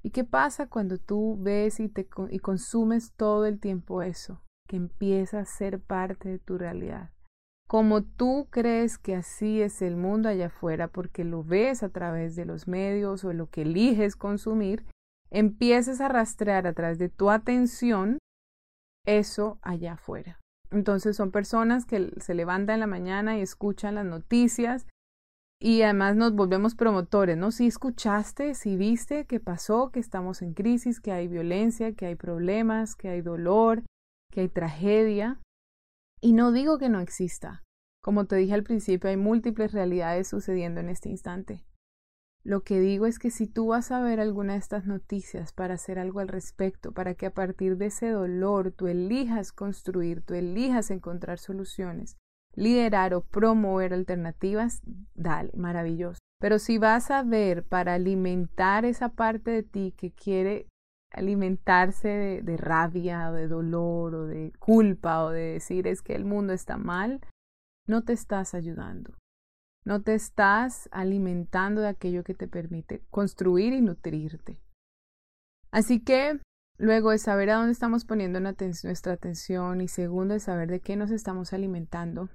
¿Y 0.03 0.11
qué 0.11 0.25
pasa 0.25 0.69
cuando 0.69 0.99
tú 0.99 1.39
ves 1.41 1.81
y, 1.81 1.89
te, 1.89 2.09
y 2.31 2.39
consumes 2.41 3.13
todo 3.15 3.47
el 3.47 3.59
tiempo 3.59 4.03
eso? 4.03 4.43
Que 4.69 4.77
empieza 4.77 5.41
a 5.41 5.45
ser 5.47 5.81
parte 5.81 6.29
de 6.29 6.39
tu 6.39 6.59
realidad. 6.59 7.11
Como 7.69 8.03
tú 8.03 8.49
crees 8.51 8.99
que 8.99 9.15
así 9.15 9.63
es 9.63 9.81
el 9.81 9.97
mundo 9.97 10.29
allá 10.29 10.49
afuera 10.49 10.89
porque 10.89 11.25
lo 11.25 11.43
ves 11.43 11.83
a 11.83 11.89
través 11.89 12.37
de 12.37 12.45
los 12.45 12.69
medios 12.69 13.25
o 13.25 13.33
lo 13.33 13.49
que 13.49 13.63
eliges 13.63 14.15
consumir, 14.15 14.85
empiezas 15.31 16.03
a 16.03 16.09
rastrear 16.09 16.67
a 16.67 16.75
través 16.75 16.99
de 16.99 17.09
tu 17.09 17.31
atención 17.31 18.19
eso 19.07 19.59
allá 19.63 19.95
afuera. 19.95 20.42
Entonces 20.73 21.17
son 21.17 21.31
personas 21.31 21.85
que 21.85 22.11
se 22.19 22.35
levantan 22.35 22.75
en 22.75 22.81
la 22.81 22.87
mañana 22.87 23.39
y 23.39 23.43
escuchan 23.43 23.95
las 23.95 24.07
noticias 24.07 24.87
y 25.61 25.83
además 25.83 26.17
nos 26.17 26.35
volvemos 26.35 26.75
promotores, 26.75 27.37
¿no? 27.37 27.53
Si 27.53 27.69
escuchaste, 27.69 28.55
si 28.55 28.77
viste 28.77 29.27
que 29.27 29.39
pasó, 29.39 29.91
que 29.93 30.01
estamos 30.01 30.43
en 30.43 30.55
crisis, 30.55 31.01
que 31.01 31.13
hay 31.13 31.29
violencia, 31.29 31.93
que 31.93 32.07
hay 32.07 32.17
problemas, 32.17 32.97
que 32.97 33.11
hay 33.11 33.21
dolor, 33.21 33.85
que 34.33 34.41
hay 34.41 34.49
tragedia. 34.49 35.41
Y 36.21 36.33
no 36.33 36.51
digo 36.51 36.79
que 36.79 36.89
no 36.89 36.99
exista. 36.99 37.63
Como 38.03 38.25
te 38.25 38.35
dije 38.35 38.55
al 38.55 38.65
principio, 38.65 39.09
hay 39.09 39.17
múltiples 39.17 39.71
realidades 39.71 40.27
sucediendo 40.27 40.81
en 40.81 40.89
este 40.89 41.11
instante. 41.11 41.65
Lo 42.45 42.65
que 42.65 42.81
digo 42.81 43.07
es 43.07 43.21
que 43.21 43.31
si 43.31 43.47
tú 43.47 43.69
vas 43.69 43.93
a 43.93 44.01
ver 44.01 44.19
alguna 44.19 44.55
de 44.55 44.59
estas 44.59 44.85
noticias 44.85 45.53
para 45.53 45.75
hacer 45.75 45.99
algo 45.99 46.19
al 46.19 46.29
respecto, 46.29 46.93
para 46.93 47.15
que 47.15 47.27
a 47.27 47.35
partir 47.35 47.77
de 47.77 47.87
ese 47.87 48.11
dolor 48.11 48.73
tú 48.73 48.89
elijas 48.89 49.53
construir, 49.53 50.23
tú 50.23 50.35
elijas 50.35 50.91
encontrar 50.91 51.39
soluciones, 51.39 52.17
liderar 52.55 53.15
o 53.15 53.23
promover 53.23 53.95
alternativas, 53.95 54.83
dale, 55.15 55.53
maravilloso. 55.57 56.19
Pero 56.41 56.59
si 56.59 56.79
vas 56.79 57.13
a 57.13 57.23
ver 57.23 57.63
para 57.63 57.95
alimentar 57.95 58.85
esa 58.85 59.11
parte 59.11 59.53
de 59.53 59.63
ti 59.63 59.95
que 59.97 60.11
quiere 60.11 60.67
alimentarse 61.13 62.41
de, 62.43 62.57
rabia 62.57 63.31
o 63.31 63.35
de 63.35 63.47
dolor 63.47 64.15
o 64.15 64.27
de 64.27 64.53
culpa 64.59 65.25
o 65.25 65.31
de 65.31 65.53
decir 65.53 65.87
es 65.87 66.03
que 66.03 66.17
el 66.17 66.25
mundo 66.25 66.53
está 66.53 66.77
mal, 66.77 67.21
no 67.87 68.03
te 68.03 68.13
estás 68.13 68.55
ayudando. 68.55 69.15
No 69.85 70.03
te 70.03 70.15
estás 70.15 70.89
alimentando 70.93 71.81
de 71.81 71.89
aquello 71.89 72.23
que 72.23 72.35
te 72.35 72.49
permite 72.49 73.03
construir 73.11 73.73
y 73.73 73.81
nutrirte. 73.81 74.61
Así 75.71 76.01
que 76.01 76.41
luego 76.79 77.11
de 77.11 77.19
saber 77.19 77.51
a 77.51 77.57
dónde 77.57 77.73
estamos 77.73 78.05
poniendo 78.05 78.41
nuestra 78.41 79.13
atención 79.13 79.81
y 79.81 79.89
segundo 79.89 80.35
de 80.35 80.41
saber 80.41 80.71
de 80.71 80.81
qué 80.81 80.97
nos 80.97 81.11
estamos 81.11 81.53
alimentando, 81.53 82.29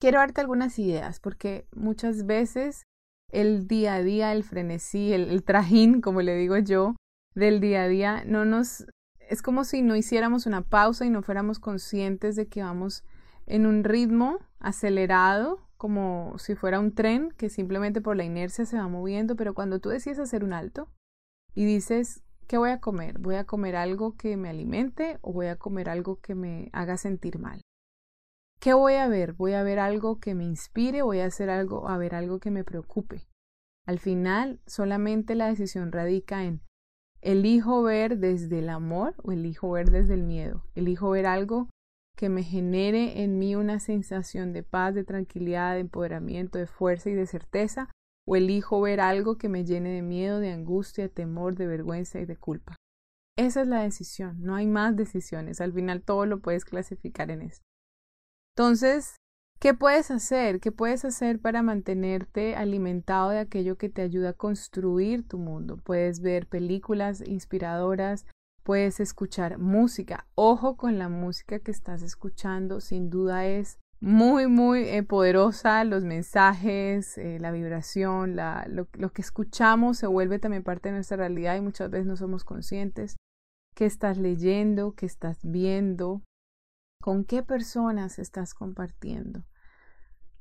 quiero 0.00 0.18
darte 0.18 0.40
algunas 0.40 0.78
ideas 0.78 1.20
porque 1.20 1.66
muchas 1.74 2.26
veces 2.26 2.84
el 3.30 3.66
día 3.66 3.94
a 3.94 4.02
día, 4.02 4.32
el 4.32 4.42
frenesí, 4.42 5.12
el, 5.12 5.30
el 5.30 5.44
trajín, 5.44 6.00
como 6.00 6.22
le 6.22 6.34
digo 6.36 6.56
yo, 6.58 6.96
del 7.34 7.60
día 7.60 7.84
a 7.84 7.88
día, 7.88 8.24
no 8.24 8.44
nos 8.44 8.86
es 9.30 9.42
como 9.42 9.62
si 9.62 9.80
no 9.80 9.94
hiciéramos 9.94 10.46
una 10.46 10.62
pausa 10.62 11.06
y 11.06 11.10
no 11.10 11.22
fuéramos 11.22 11.60
conscientes 11.60 12.34
de 12.34 12.48
que 12.48 12.64
vamos 12.64 13.04
en 13.46 13.64
un 13.64 13.84
ritmo 13.84 14.40
acelerado 14.58 15.69
como 15.80 16.34
si 16.36 16.56
fuera 16.56 16.78
un 16.78 16.94
tren 16.94 17.30
que 17.38 17.48
simplemente 17.48 18.02
por 18.02 18.14
la 18.14 18.24
inercia 18.24 18.66
se 18.66 18.76
va 18.76 18.86
moviendo, 18.86 19.34
pero 19.34 19.54
cuando 19.54 19.80
tú 19.80 19.88
decides 19.88 20.18
hacer 20.18 20.44
un 20.44 20.52
alto 20.52 20.90
y 21.54 21.64
dices, 21.64 22.22
¿qué 22.46 22.58
voy 22.58 22.68
a 22.68 22.80
comer? 22.80 23.18
¿Voy 23.18 23.36
a 23.36 23.46
comer 23.46 23.76
algo 23.76 24.14
que 24.14 24.36
me 24.36 24.50
alimente 24.50 25.18
o 25.22 25.32
voy 25.32 25.46
a 25.46 25.56
comer 25.56 25.88
algo 25.88 26.20
que 26.20 26.34
me 26.34 26.68
haga 26.74 26.98
sentir 26.98 27.38
mal? 27.38 27.62
¿Qué 28.60 28.74
voy 28.74 28.96
a 28.96 29.08
ver? 29.08 29.32
¿Voy 29.32 29.54
a 29.54 29.62
ver 29.62 29.78
algo 29.78 30.20
que 30.20 30.34
me 30.34 30.44
inspire? 30.44 31.00
¿Voy 31.00 31.20
a 31.20 31.24
hacer 31.24 31.48
algo, 31.48 31.88
a 31.88 31.96
ver 31.96 32.14
algo 32.14 32.40
que 32.40 32.50
me 32.50 32.62
preocupe? 32.62 33.26
Al 33.86 34.00
final, 34.00 34.60
solamente 34.66 35.34
la 35.34 35.46
decisión 35.46 35.92
radica 35.92 36.44
en 36.44 36.60
elijo 37.22 37.82
ver 37.82 38.18
desde 38.18 38.58
el 38.58 38.68
amor 38.68 39.14
o 39.22 39.32
elijo 39.32 39.70
ver 39.70 39.90
desde 39.90 40.12
el 40.12 40.24
miedo. 40.24 40.62
Elijo 40.74 41.08
ver 41.08 41.24
algo 41.24 41.70
que 42.20 42.28
me 42.28 42.42
genere 42.42 43.22
en 43.22 43.38
mí 43.38 43.56
una 43.56 43.80
sensación 43.80 44.52
de 44.52 44.62
paz, 44.62 44.94
de 44.94 45.04
tranquilidad, 45.04 45.72
de 45.72 45.80
empoderamiento, 45.80 46.58
de 46.58 46.66
fuerza 46.66 47.08
y 47.08 47.14
de 47.14 47.24
certeza, 47.24 47.88
o 48.28 48.36
elijo 48.36 48.78
ver 48.82 49.00
algo 49.00 49.38
que 49.38 49.48
me 49.48 49.64
llene 49.64 49.88
de 49.88 50.02
miedo, 50.02 50.38
de 50.38 50.52
angustia, 50.52 51.04
de 51.04 51.08
temor, 51.08 51.56
de 51.56 51.66
vergüenza 51.66 52.20
y 52.20 52.26
de 52.26 52.36
culpa. 52.36 52.76
Esa 53.38 53.62
es 53.62 53.68
la 53.68 53.80
decisión, 53.80 54.36
no 54.42 54.54
hay 54.54 54.66
más 54.66 54.96
decisiones, 54.96 55.62
al 55.62 55.72
final 55.72 56.02
todo 56.02 56.26
lo 56.26 56.40
puedes 56.40 56.66
clasificar 56.66 57.30
en 57.30 57.40
eso. 57.40 57.62
Entonces, 58.54 59.16
¿qué 59.58 59.72
puedes 59.72 60.10
hacer? 60.10 60.60
¿Qué 60.60 60.72
puedes 60.72 61.06
hacer 61.06 61.40
para 61.40 61.62
mantenerte 61.62 62.54
alimentado 62.54 63.30
de 63.30 63.38
aquello 63.38 63.78
que 63.78 63.88
te 63.88 64.02
ayuda 64.02 64.30
a 64.30 64.34
construir 64.34 65.26
tu 65.26 65.38
mundo? 65.38 65.78
Puedes 65.78 66.20
ver 66.20 66.46
películas 66.48 67.26
inspiradoras, 67.26 68.26
Puedes 68.70 69.00
escuchar 69.00 69.58
música. 69.58 70.28
Ojo 70.36 70.76
con 70.76 70.96
la 70.96 71.08
música 71.08 71.58
que 71.58 71.72
estás 71.72 72.02
escuchando. 72.02 72.80
Sin 72.80 73.10
duda 73.10 73.44
es 73.44 73.80
muy, 73.98 74.46
muy 74.46 74.84
eh, 74.84 75.02
poderosa. 75.02 75.82
Los 75.82 76.04
mensajes, 76.04 77.18
eh, 77.18 77.40
la 77.40 77.50
vibración, 77.50 78.36
lo 78.36 79.12
que 79.12 79.22
escuchamos 79.22 79.98
se 79.98 80.06
vuelve 80.06 80.38
también 80.38 80.62
parte 80.62 80.88
de 80.88 80.94
nuestra 80.94 81.16
realidad 81.16 81.56
y 81.56 81.62
muchas 81.62 81.90
veces 81.90 82.06
no 82.06 82.14
somos 82.14 82.44
conscientes. 82.44 83.16
¿Qué 83.74 83.86
estás 83.86 84.18
leyendo? 84.18 84.92
¿Qué 84.92 85.06
estás 85.06 85.40
viendo? 85.42 86.22
¿Con 87.02 87.24
qué 87.24 87.42
personas 87.42 88.20
estás 88.20 88.54
compartiendo? 88.54 89.42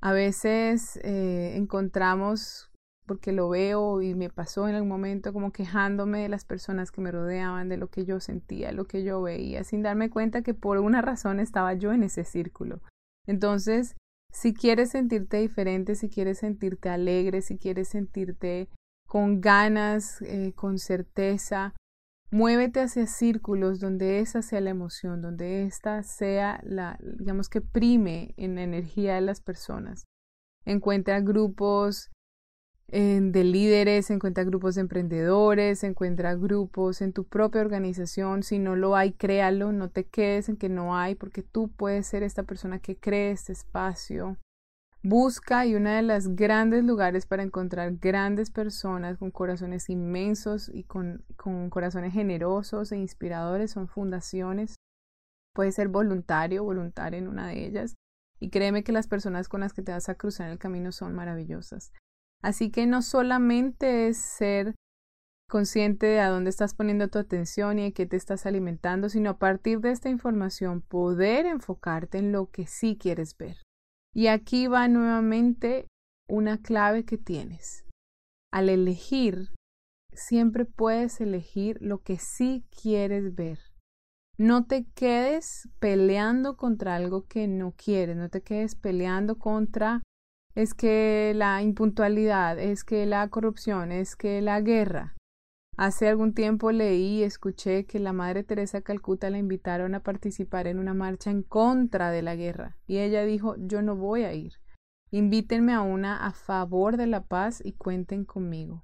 A 0.01 0.11
veces 0.11 0.97
eh, 0.97 1.53
encontramos 1.55 2.68
porque 3.09 3.31
lo 3.31 3.49
veo 3.49 4.03
y 4.03 4.13
me 4.13 4.29
pasó 4.29 4.67
en 4.67 4.75
algún 4.75 4.89
momento 4.89 5.33
como 5.33 5.51
quejándome 5.51 6.21
de 6.21 6.29
las 6.29 6.45
personas 6.45 6.91
que 6.91 7.01
me 7.01 7.11
rodeaban, 7.11 7.67
de 7.67 7.75
lo 7.75 7.89
que 7.89 8.05
yo 8.05 8.19
sentía, 8.19 8.71
lo 8.71 8.85
que 8.85 9.03
yo 9.03 9.19
veía, 9.19 9.63
sin 9.63 9.81
darme 9.81 10.11
cuenta 10.11 10.43
que 10.43 10.53
por 10.53 10.77
una 10.77 11.01
razón 11.01 11.39
estaba 11.39 11.73
yo 11.73 11.91
en 11.91 12.03
ese 12.03 12.23
círculo. 12.23 12.83
Entonces, 13.25 13.95
si 14.31 14.53
quieres 14.53 14.91
sentirte 14.91 15.37
diferente, 15.37 15.95
si 15.95 16.07
quieres 16.07 16.37
sentirte 16.37 16.89
alegre, 16.89 17.41
si 17.41 17.57
quieres 17.57 17.87
sentirte 17.87 18.69
con 19.07 19.41
ganas, 19.41 20.21
eh, 20.21 20.53
con 20.55 20.77
certeza, 20.77 21.73
muévete 22.29 22.79
hacia 22.79 23.07
círculos 23.07 23.79
donde 23.79 24.19
esa 24.19 24.43
sea 24.43 24.61
la 24.61 24.69
emoción, 24.69 25.23
donde 25.23 25.63
esta 25.63 26.03
sea 26.03 26.61
la, 26.63 26.99
digamos 27.01 27.49
que 27.49 27.61
prime 27.61 28.35
en 28.37 28.53
la 28.53 28.61
energía 28.61 29.15
de 29.15 29.21
las 29.21 29.41
personas. 29.41 30.05
Encuentra 30.63 31.21
grupos 31.21 32.11
de 32.91 33.43
líderes, 33.43 34.09
encuentra 34.09 34.43
grupos 34.43 34.75
de 34.75 34.81
emprendedores, 34.81 35.83
encuentra 35.83 36.35
grupos 36.35 37.01
en 37.01 37.13
tu 37.13 37.23
propia 37.23 37.61
organización. 37.61 38.41
Si 38.41 38.57
no 38.57 38.75
lo 38.75 38.95
hay, 38.95 39.11
créalo, 39.11 39.71
no 39.71 39.89
te 39.89 40.05
quedes 40.05 40.49
en 40.49 40.57
que 40.57 40.69
no 40.69 40.97
hay, 40.97 41.15
porque 41.15 41.43
tú 41.43 41.69
puedes 41.69 42.07
ser 42.07 42.23
esta 42.23 42.43
persona 42.43 42.79
que 42.79 42.97
cree 42.97 43.31
este 43.31 43.51
espacio. 43.51 44.37
Busca 45.01 45.65
y 45.65 45.75
uno 45.75 45.91
de 45.91 46.01
los 46.01 46.35
grandes 46.35 46.83
lugares 46.83 47.25
para 47.25 47.43
encontrar 47.43 47.95
grandes 47.97 48.51
personas 48.51 49.17
con 49.17 49.31
corazones 49.31 49.89
inmensos 49.89 50.69
y 50.73 50.83
con, 50.83 51.23
con 51.37 51.69
corazones 51.69 52.13
generosos 52.13 52.91
e 52.91 52.97
inspiradores 52.97 53.71
son 53.71 53.87
fundaciones. 53.87 54.75
Puedes 55.53 55.75
ser 55.75 55.87
voluntario, 55.87 56.63
voluntaria 56.63 57.19
en 57.19 57.27
una 57.27 57.47
de 57.47 57.65
ellas. 57.65 57.95
Y 58.41 58.49
créeme 58.49 58.83
que 58.83 58.91
las 58.91 59.07
personas 59.07 59.47
con 59.47 59.61
las 59.61 59.73
que 59.73 59.83
te 59.83 59.91
vas 59.91 60.09
a 60.09 60.15
cruzar 60.15 60.47
en 60.47 60.53
el 60.53 60.59
camino 60.59 60.91
son 60.91 61.13
maravillosas. 61.13 61.93
Así 62.41 62.71
que 62.71 62.85
no 62.87 63.01
solamente 63.01 64.07
es 64.07 64.17
ser 64.17 64.75
consciente 65.49 66.05
de 66.05 66.19
a 66.19 66.29
dónde 66.29 66.51
estás 66.51 66.75
poniendo 66.75 67.07
tu 67.09 67.19
atención 67.19 67.79
y 67.79 67.83
de 67.83 67.93
qué 67.93 68.05
te 68.05 68.15
estás 68.15 68.45
alimentando, 68.45 69.09
sino 69.09 69.31
a 69.31 69.39
partir 69.39 69.79
de 69.81 69.91
esta 69.91 70.09
información 70.09 70.81
poder 70.81 71.45
enfocarte 71.45 72.19
en 72.19 72.31
lo 72.31 72.49
que 72.51 72.67
sí 72.67 72.97
quieres 72.97 73.35
ver. 73.37 73.57
Y 74.13 74.27
aquí 74.27 74.67
va 74.67 74.87
nuevamente 74.87 75.87
una 76.29 76.61
clave 76.61 77.03
que 77.03 77.17
tienes. 77.17 77.85
Al 78.51 78.69
elegir, 78.69 79.49
siempre 80.13 80.65
puedes 80.65 81.19
elegir 81.19 81.77
lo 81.81 82.01
que 82.01 82.17
sí 82.17 82.63
quieres 82.69 83.35
ver. 83.35 83.59
No 84.37 84.65
te 84.65 84.85
quedes 84.95 85.67
peleando 85.79 86.55
contra 86.55 86.95
algo 86.95 87.25
que 87.27 87.47
no 87.47 87.73
quieres, 87.73 88.15
no 88.15 88.29
te 88.29 88.41
quedes 88.41 88.75
peleando 88.75 89.37
contra 89.37 90.01
es 90.55 90.73
que 90.73 91.33
la 91.35 91.61
impuntualidad, 91.61 92.59
es 92.59 92.83
que 92.83 93.05
la 93.05 93.27
corrupción, 93.29 93.91
es 93.91 94.15
que 94.15 94.41
la 94.41 94.61
guerra. 94.61 95.15
Hace 95.77 96.09
algún 96.09 96.33
tiempo 96.33 96.73
leí 96.73 97.19
y 97.19 97.23
escuché 97.23 97.85
que 97.85 97.99
la 97.99 98.11
Madre 98.11 98.43
Teresa 98.43 98.79
de 98.79 98.83
Calcuta 98.83 99.29
la 99.29 99.37
invitaron 99.37 99.95
a 99.95 100.03
participar 100.03 100.67
en 100.67 100.77
una 100.77 100.93
marcha 100.93 101.31
en 101.31 101.41
contra 101.41 102.11
de 102.11 102.21
la 102.21 102.35
guerra 102.35 102.75
y 102.85 102.97
ella 102.97 103.23
dijo 103.23 103.55
yo 103.57 103.81
no 103.81 103.95
voy 103.95 104.23
a 104.23 104.33
ir. 104.33 104.55
Invítenme 105.09 105.73
a 105.73 105.81
una 105.81 106.25
a 106.25 106.31
favor 106.33 106.97
de 106.97 107.07
la 107.07 107.27
paz 107.27 107.61
y 107.63 107.71
cuenten 107.71 108.25
conmigo. 108.25 108.83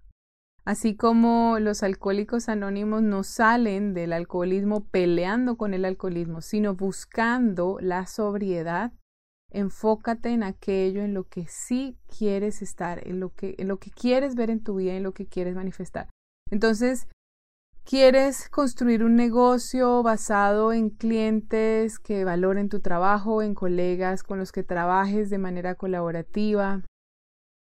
Así 0.64 0.96
como 0.96 1.58
los 1.60 1.84
alcohólicos 1.84 2.48
anónimos 2.50 3.04
no 3.04 3.24
salen 3.24 3.94
del 3.94 4.14
alcoholismo 4.14 4.88
peleando 4.88 5.58
con 5.58 5.74
el 5.74 5.86
alcoholismo, 5.86 6.40
sino 6.40 6.76
buscando 6.76 7.78
la 7.82 8.08
sobriedad, 8.08 8.94
enfócate 9.52 10.30
en 10.30 10.44
aquello 10.44 11.02
en 11.02 11.14
lo 11.14 11.28
que 11.28 11.46
sí 11.48 11.98
quieres 12.08 12.62
estar, 12.62 13.08
en 13.08 13.20
lo 13.20 13.34
que, 13.34 13.56
en 13.58 13.68
lo 13.68 13.78
que 13.78 13.92
quieres 13.92 14.36
ver 14.36 14.50
en 14.50 14.64
tu 14.64 14.76
vida, 14.76 14.94
en 14.94 15.04
lo 15.04 15.14
que 15.14 15.28
quieres 15.28 15.56
manifestar. 15.56 16.10
Entonces, 16.52 17.08
¿Quieres 17.88 18.50
construir 18.50 19.04
un 19.04 19.16
negocio 19.16 20.02
basado 20.02 20.74
en 20.74 20.90
clientes 20.90 22.00
que 22.00 22.24
valoren 22.24 22.68
tu 22.68 22.80
trabajo, 22.80 23.44
en 23.44 23.54
colegas 23.54 24.24
con 24.24 24.40
los 24.40 24.52
que 24.52 24.64
trabajes 24.64 25.30
de 25.30 25.38
manera 25.38 25.76
colaborativa, 25.76 26.82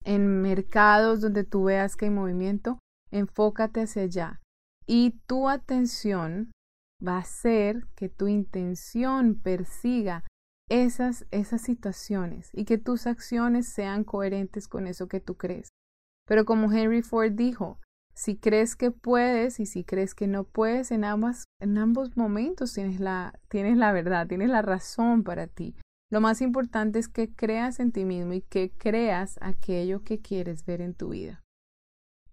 en 0.04 0.44
mercados 0.44 1.22
donde 1.22 1.44
tú 1.44 1.64
veas 1.64 1.96
que 1.96 2.06
hay 2.06 2.12
movimiento? 2.12 2.78
Enfócate 3.10 3.82
hacia 3.82 4.04
allá. 4.04 4.42
Y 4.86 5.20
tu 5.26 5.50
atención 5.50 6.52
va 7.06 7.18
a 7.18 7.24
ser 7.24 7.88
que 7.96 8.08
tu 8.08 8.28
intención 8.28 9.42
persiga 9.42 10.24
esas, 10.72 11.26
esas 11.32 11.62
situaciones 11.62 12.50
y 12.54 12.64
que 12.64 12.78
tus 12.78 13.06
acciones 13.06 13.68
sean 13.68 14.06
coherentes 14.06 14.70
con 14.70 14.88
eso 14.88 15.10
que 15.10 15.20
tú 15.20 15.36
crees. 15.36 15.68
Pero 16.26 16.46
como 16.46 16.72
Henry 16.72 17.02
Ford 17.02 17.34
dijo, 17.34 17.78
si 18.14 18.38
crees 18.38 18.78
que 18.78 18.90
puedes 18.90 19.60
y 19.60 19.66
si 19.66 19.84
crees 19.84 20.16
que 20.16 20.28
no 20.28 20.46
puedes, 20.46 20.92
en, 20.92 21.04
ambas, 21.04 21.44
en 21.60 21.78
ambos 21.78 22.16
momentos 22.16 22.74
tienes 22.74 23.02
la, 23.02 23.38
tienes 23.50 23.78
la 23.78 23.92
verdad, 23.92 24.28
tienes 24.28 24.50
la 24.50 24.62
razón 24.62 25.24
para 25.24 25.48
ti. 25.48 25.76
Lo 26.10 26.22
más 26.22 26.42
importante 26.42 27.00
es 27.00 27.10
que 27.10 27.34
creas 27.34 27.82
en 27.82 27.92
ti 27.92 28.06
mismo 28.06 28.34
y 28.34 28.42
que 28.42 28.72
creas 28.78 29.38
aquello 29.42 30.04
que 30.04 30.22
quieres 30.22 30.66
ver 30.66 30.80
en 30.80 30.94
tu 30.94 31.10
vida. 31.10 31.42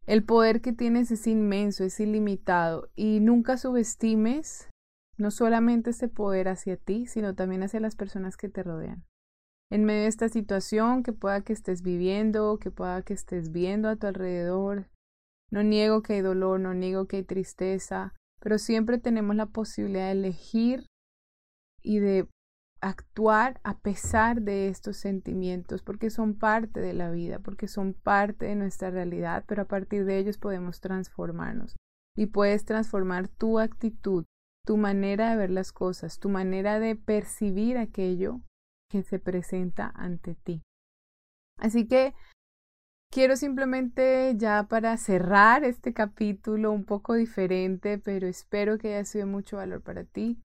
El 0.07 0.23
poder 0.23 0.61
que 0.61 0.73
tienes 0.73 1.11
es 1.11 1.27
inmenso, 1.27 1.83
es 1.83 1.99
ilimitado 1.99 2.89
y 2.95 3.19
nunca 3.19 3.57
subestimes 3.57 4.69
no 5.19 5.31
solamente 5.31 5.91
este 5.91 6.09
poder 6.09 6.49
hacia 6.49 6.77
ti, 6.77 7.07
sino 7.07 7.35
también 7.35 7.63
hacia 7.63 7.81
las 7.81 7.97
personas 7.97 8.37
que 8.37 8.49
te 8.49 8.63
rodean. 8.63 9.05
En 9.71 9.85
medio 9.85 10.03
de 10.03 10.09
esta 10.09 10.29
situación 10.29 11.03
que 11.03 11.13
pueda 11.13 11.43
que 11.43 11.53
estés 11.53 11.83
viviendo, 11.83 12.59
que 12.59 12.71
pueda 12.71 13.03
que 13.03 13.13
estés 13.13 13.51
viendo 13.51 13.89
a 13.89 13.97
tu 13.97 14.07
alrededor, 14.07 14.89
no 15.51 15.63
niego 15.63 16.03
que 16.03 16.15
hay 16.15 16.21
dolor, 16.21 16.61
no 16.61 16.73
niego 16.73 17.07
que 17.07 17.19
hay 17.19 17.25
tristeza, 17.25 18.15
pero 18.41 18.59
siempre 18.59 18.99
tenemos 18.99 19.35
la 19.37 19.47
posibilidad 19.47 20.07
de 20.07 20.13
elegir 20.13 20.87
y 21.83 21.99
de 21.99 22.29
actuar 22.81 23.61
a 23.65 23.79
pesar 23.79 24.43
de 24.43 24.69
estos 24.69 24.99
sentimientos, 24.99 25.83
porque 25.83 26.11
son 26.11 26.39
parte 26.39 26.81
de 26.81 26.93
la 26.93 27.11
vida, 27.11 27.41
porque 27.41 27.67
son 27.67 27.93
parte 27.93 28.47
de 28.47 28.55
nuestra 28.55 28.91
realidad, 28.91 29.45
pero 29.49 29.63
a 29.63 29.69
partir 29.69 30.05
de 30.05 30.19
ellos 30.19 30.39
podemos 30.39 30.81
transformarnos. 30.81 31.77
Y 32.17 32.27
puedes 32.27 32.65
transformar 32.65 33.29
tu 33.29 33.59
actitud, 33.59 34.25
tu 34.69 34.77
manera 34.77 35.31
de 35.31 35.37
ver 35.37 35.49
las 35.49 35.73
cosas, 35.73 36.19
tu 36.19 36.29
manera 36.29 36.79
de 36.79 36.95
percibir 36.95 37.79
aquello 37.79 38.43
que 38.91 39.03
se 39.03 39.19
presenta 39.19 39.91
ante 39.95 40.35
ti. 40.35 40.61
Así 41.59 41.89
que 41.89 42.13
Quiero 43.11 43.37
simplemente 43.37 44.35
ya 44.37 44.69
para 44.69 44.95
cerrar 44.99 45.65
este 45.65 45.95
capítulo 45.95 46.71
un 46.73 46.85
poco 46.85 47.15
diferente, 47.15 47.97
pero 47.97 48.27
espero 48.27 48.77
que 48.77 48.89
haya 48.89 49.05
sido 49.07 49.27
mucho 49.27 49.57
valor 49.57 49.81
para 49.81 50.05
ti, 50.05 50.39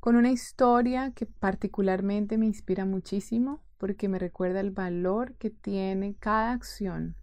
con 0.00 0.16
una 0.16 0.32
historia 0.32 1.12
que 1.12 1.26
particularmente 1.26 2.36
me 2.36 2.46
inspira 2.46 2.84
muchísimo 2.84 3.62
porque 3.78 4.08
me 4.08 4.18
recuerda 4.18 4.58
el 4.58 4.72
valor 4.72 5.36
que 5.36 5.50
tiene 5.50 6.16
cada 6.16 6.50
acción 6.50 7.14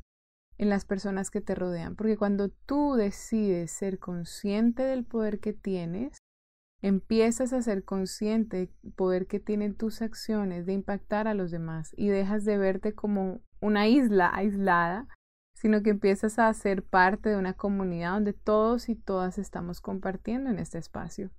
en 0.57 0.69
las 0.69 0.85
personas 0.85 1.31
que 1.31 1.41
te 1.41 1.53
rodean, 1.53 1.97
porque 1.97 2.15
cuando 2.15 2.47
tú 2.47 2.93
decides 2.93 3.71
ser 3.71 3.99
consciente 3.99 4.83
del 4.83 5.03
poder 5.03 5.41
que 5.41 5.51
tienes, 5.51 6.17
empiezas 6.81 7.53
a 7.53 7.62
ser 7.62 7.84
consciente 7.84 8.57
del 8.57 8.93
poder 8.93 9.27
que 9.27 9.39
tienen 9.39 9.75
tus 9.75 10.01
acciones 10.01 10.65
de 10.65 10.74
impactar 10.74 11.27
a 11.27 11.34
los 11.34 11.51
demás 11.51 11.93
y 11.98 12.07
dejas 12.07 12.46
de 12.46 12.57
verte 12.57 12.93
como 12.93 13.41
una 13.60 13.88
isla 13.88 14.29
aislada, 14.34 15.07
sino 15.55 15.81
que 15.81 15.89
empiezas 15.89 16.38
a 16.38 16.53
ser 16.53 16.84
parte 16.84 17.29
de 17.29 17.38
una 17.38 17.53
comunidad 17.53 18.12
donde 18.13 18.34
todos 18.34 18.89
y 18.89 18.96
todas 18.96 19.38
estamos 19.39 19.82
compartiendo 19.82 20.49
en 20.49 20.60
este 20.60 20.78
espacio. 20.78 21.32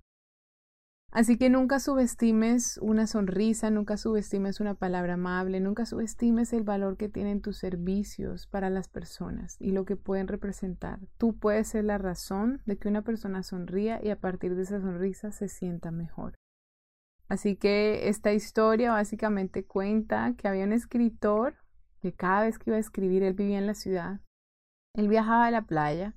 Así 1.11 1.37
que 1.37 1.49
nunca 1.49 1.79
subestimes 1.79 2.77
una 2.83 3.07
sonrisa, 3.07 3.71
nunca 3.71 3.97
subestimes 3.97 4.59
una 4.59 4.75
palabra 4.75 5.15
amable, 5.15 5.59
nunca 5.59 5.87
subestimes 5.87 6.53
el 6.53 6.63
valor 6.63 6.97
que 6.97 7.09
tienen 7.09 7.41
tus 7.41 7.57
servicios 7.57 8.45
para 8.45 8.69
las 8.69 8.89
personas 8.89 9.57
y 9.59 9.71
lo 9.71 9.85
que 9.85 9.95
pueden 9.95 10.27
representar. 10.27 10.99
Tú 11.17 11.35
puedes 11.37 11.69
ser 11.69 11.85
la 11.85 11.97
razón 11.97 12.61
de 12.65 12.77
que 12.77 12.87
una 12.87 13.01
persona 13.01 13.41
sonría 13.41 13.99
y 14.03 14.11
a 14.11 14.19
partir 14.19 14.55
de 14.55 14.61
esa 14.61 14.79
sonrisa 14.81 15.31
se 15.31 15.47
sienta 15.47 15.89
mejor. 15.89 16.35
Así 17.27 17.55
que 17.55 18.07
esta 18.09 18.33
historia 18.33 18.91
básicamente 18.91 19.65
cuenta 19.65 20.35
que 20.37 20.47
había 20.47 20.65
un 20.65 20.73
escritor 20.73 21.55
que 22.01 22.13
cada 22.13 22.43
vez 22.43 22.57
que 22.59 22.69
iba 22.69 22.77
a 22.77 22.79
escribir, 22.79 23.23
él 23.23 23.33
vivía 23.33 23.57
en 23.57 23.67
la 23.67 23.75
ciudad. 23.75 24.21
Él 24.95 25.07
viajaba 25.07 25.47
a 25.47 25.51
la 25.51 25.63
playa, 25.63 26.15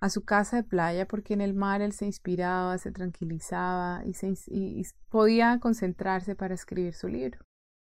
a 0.00 0.10
su 0.10 0.24
casa 0.24 0.56
de 0.56 0.62
playa, 0.62 1.06
porque 1.06 1.34
en 1.34 1.40
el 1.40 1.54
mar 1.54 1.82
él 1.82 1.92
se 1.92 2.06
inspiraba, 2.06 2.78
se 2.78 2.92
tranquilizaba 2.92 4.02
y, 4.04 4.14
se, 4.14 4.34
y 4.46 4.82
podía 5.08 5.58
concentrarse 5.60 6.34
para 6.34 6.54
escribir 6.54 6.94
su 6.94 7.08
libro. 7.08 7.40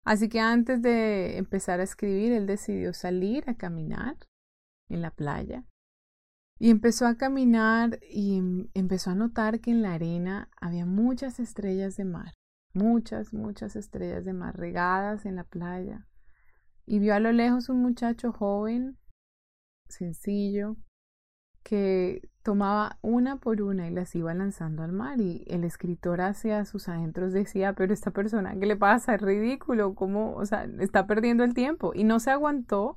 Así 0.04 0.28
que 0.28 0.40
antes 0.40 0.80
de 0.80 1.36
empezar 1.38 1.80
a 1.80 1.82
escribir, 1.82 2.32
él 2.32 2.46
decidió 2.46 2.92
salir 2.92 3.44
a 3.48 3.56
caminar 3.56 4.16
en 4.88 5.02
la 5.02 5.10
playa. 5.10 5.64
Y 6.58 6.70
empezó 6.70 7.06
a 7.06 7.16
caminar 7.16 7.98
y 8.10 8.38
em, 8.38 8.68
empezó 8.74 9.10
a 9.10 9.14
notar 9.14 9.60
que 9.60 9.70
en 9.70 9.82
la 9.82 9.94
arena 9.94 10.48
había 10.60 10.86
muchas 10.86 11.38
estrellas 11.38 11.96
de 11.96 12.04
mar, 12.04 12.34
muchas, 12.72 13.32
muchas 13.32 13.76
estrellas 13.76 14.24
de 14.24 14.32
mar 14.32 14.56
regadas 14.56 15.24
en 15.24 15.36
la 15.36 15.44
playa 15.44 16.08
y 16.88 16.98
vio 17.00 17.14
a 17.14 17.20
lo 17.20 17.32
lejos 17.32 17.68
un 17.68 17.82
muchacho 17.82 18.32
joven, 18.32 18.98
sencillo, 19.88 20.76
que 21.68 22.26
tomaba 22.42 22.98
una 23.02 23.36
por 23.36 23.60
una 23.60 23.88
y 23.88 23.90
las 23.90 24.14
iba 24.14 24.32
lanzando 24.32 24.82
al 24.82 24.92
mar 24.92 25.20
y 25.20 25.44
el 25.48 25.64
escritor 25.64 26.22
hacia 26.22 26.64
sus 26.64 26.88
adentros 26.88 27.34
decía, 27.34 27.74
pero 27.74 27.92
esta 27.92 28.10
persona, 28.10 28.58
¿qué 28.58 28.64
le 28.64 28.74
pasa? 28.74 29.16
Es 29.16 29.20
ridículo, 29.20 29.94
¿cómo? 29.94 30.34
O 30.34 30.46
sea, 30.46 30.64
está 30.78 31.06
perdiendo 31.06 31.44
el 31.44 31.52
tiempo 31.52 31.92
y 31.94 32.04
no 32.04 32.20
se 32.20 32.30
aguantó 32.30 32.96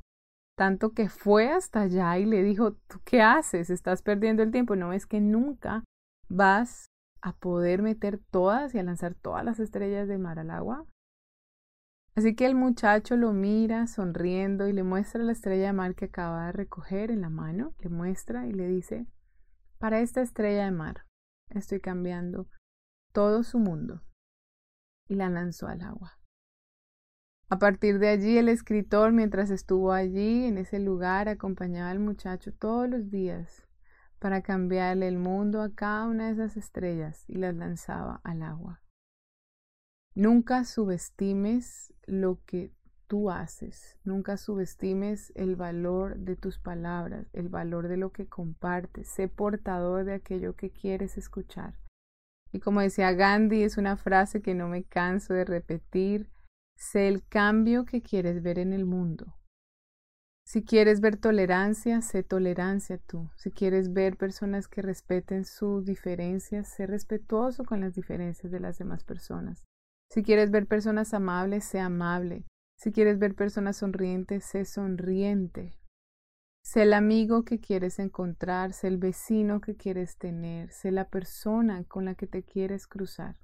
tanto 0.58 0.94
que 0.94 1.10
fue 1.10 1.50
hasta 1.52 1.82
allá 1.82 2.18
y 2.18 2.26
le 2.26 2.44
dijo, 2.44 2.78
¿tú 2.88 3.02
qué 3.04 3.22
haces? 3.22 3.70
Estás 3.70 4.02
perdiendo 4.02 4.42
el 4.42 4.52
tiempo, 4.52 4.78
no 4.78 4.94
es 4.94 5.06
que 5.06 5.20
nunca 5.20 5.84
vas 6.30 6.86
a 7.22 7.34
poder 7.34 7.82
meter 7.82 8.22
todas 8.32 8.74
y 8.74 8.80
a 8.80 8.84
lanzar 8.84 9.16
todas 9.16 9.44
las 9.44 9.60
estrellas 9.60 10.08
de 10.08 10.18
mar 10.18 10.40
al 10.40 10.50
agua. 10.50 10.86
Así 12.16 12.36
que 12.36 12.46
el 12.46 12.56
muchacho 12.56 13.16
lo 13.16 13.32
mira 13.32 13.88
sonriendo 13.88 14.68
y 14.68 14.74
le 14.74 14.84
muestra 14.84 15.24
la 15.24 15.32
estrella 15.32 15.68
de 15.68 15.74
mar 15.74 15.96
que 15.96 16.06
acaba 16.06 16.48
de 16.48 16.52
recoger 16.52 17.10
en 17.10 17.22
la 17.22 17.30
mano, 17.30 17.74
le 17.80 17.90
muestra 17.90 18.48
y 18.48 18.52
le 18.52 18.68
dice, 18.68 19.08
para 19.78 20.02
esta 20.02 20.22
estrella 20.22 20.66
de 20.66 20.72
mar 20.72 21.06
estoy 21.50 21.80
cambiando 21.80 22.48
todo 23.14 23.44
su 23.44 23.60
mundo. 23.60 24.02
Y 25.08 25.16
la 25.16 25.30
lanzó 25.30 25.68
al 25.68 25.82
agua. 25.82 26.18
A 27.50 27.60
partir 27.60 28.00
de 28.00 28.08
allí 28.08 28.38
el 28.38 28.48
escritor, 28.48 29.12
mientras 29.12 29.50
estuvo 29.50 29.92
allí, 29.92 30.46
en 30.46 30.58
ese 30.58 30.80
lugar, 30.80 31.28
acompañaba 31.28 31.90
al 31.90 32.00
muchacho 32.00 32.54
todos 32.54 32.88
los 32.88 33.10
días 33.10 33.68
para 34.20 34.42
cambiarle 34.42 35.08
el 35.08 35.18
mundo 35.18 35.62
a 35.62 35.74
cada 35.74 36.06
una 36.06 36.28
de 36.28 36.34
esas 36.34 36.56
estrellas 36.56 37.26
y 37.28 37.36
las 37.36 37.56
lanzaba 37.56 38.22
al 38.24 38.44
agua. 38.44 38.81
Nunca 40.14 40.66
subestimes 40.66 41.94
lo 42.06 42.40
que 42.46 42.74
tú 43.08 43.30
haces, 43.30 43.98
nunca 44.04 44.38
subestimes 44.38 45.32
el 45.36 45.56
valor 45.56 46.18
de 46.18 46.36
tus 46.36 46.60
palabras, 46.60 47.28
el 47.34 47.48
valor 47.48 47.88
de 47.88 47.98
lo 47.98 48.12
que 48.12 48.28
compartes, 48.28 49.08
sé 49.08 49.28
portador 49.30 50.04
de 50.04 50.14
aquello 50.14 50.56
que 50.56 50.70
quieres 50.70 51.18
escuchar. 51.18 51.76
Y 52.52 52.60
como 52.60 52.82
decía 52.82 53.14
Gandhi, 53.14 53.64
es 53.64 53.78
una 53.78 53.96
frase 53.96 54.42
que 54.42 54.54
no 54.54 54.68
me 54.68 54.84
canso 54.84 55.34
de 55.34 55.46
repetir, 55.46 56.30
sé 56.76 57.08
el 57.08 57.26
cambio 57.26 57.86
que 57.86 58.02
quieres 58.02 58.44
ver 58.44 58.60
en 58.60 58.74
el 58.74 58.86
mundo. 58.86 59.38
Si 60.46 60.66
quieres 60.66 61.00
ver 61.00 61.16
tolerancia, 61.16 62.02
sé 62.02 62.24
tolerancia 62.24 62.98
tú. 62.98 63.30
Si 63.38 63.52
quieres 63.52 63.94
ver 63.94 64.18
personas 64.18 64.68
que 64.68 64.82
respeten 64.82 65.46
sus 65.46 65.86
diferencias, 65.86 66.68
sé 66.68 66.88
respetuoso 66.88 67.64
con 67.64 67.80
las 67.80 67.94
diferencias 67.96 68.52
de 68.52 68.60
las 68.60 68.78
demás 68.78 69.06
personas. 69.06 69.64
Si 70.12 70.24
quieres 70.24 70.52
ver 70.52 70.68
personas 70.68 71.14
amables, 71.14 71.64
sé 71.64 71.80
amable. 71.80 72.44
Si 72.76 72.92
quieres 72.92 73.18
ver 73.18 73.34
personas 73.34 73.78
sonrientes, 73.78 74.44
sé 74.44 74.66
sonriente. 74.66 75.72
Sé 76.66 76.82
el 76.82 76.92
amigo 76.92 77.46
que 77.46 77.62
quieres 77.62 77.98
encontrar, 77.98 78.74
sé 78.74 78.90
el 78.90 78.98
vecino 78.98 79.62
que 79.62 79.78
quieres 79.78 80.18
tener, 80.18 80.70
sé 80.70 80.92
la 80.92 81.08
persona 81.08 81.86
con 81.86 82.04
la 82.04 82.16
que 82.16 82.28
te 82.28 82.44
quieres 82.44 82.88
cruzar. 82.88 83.38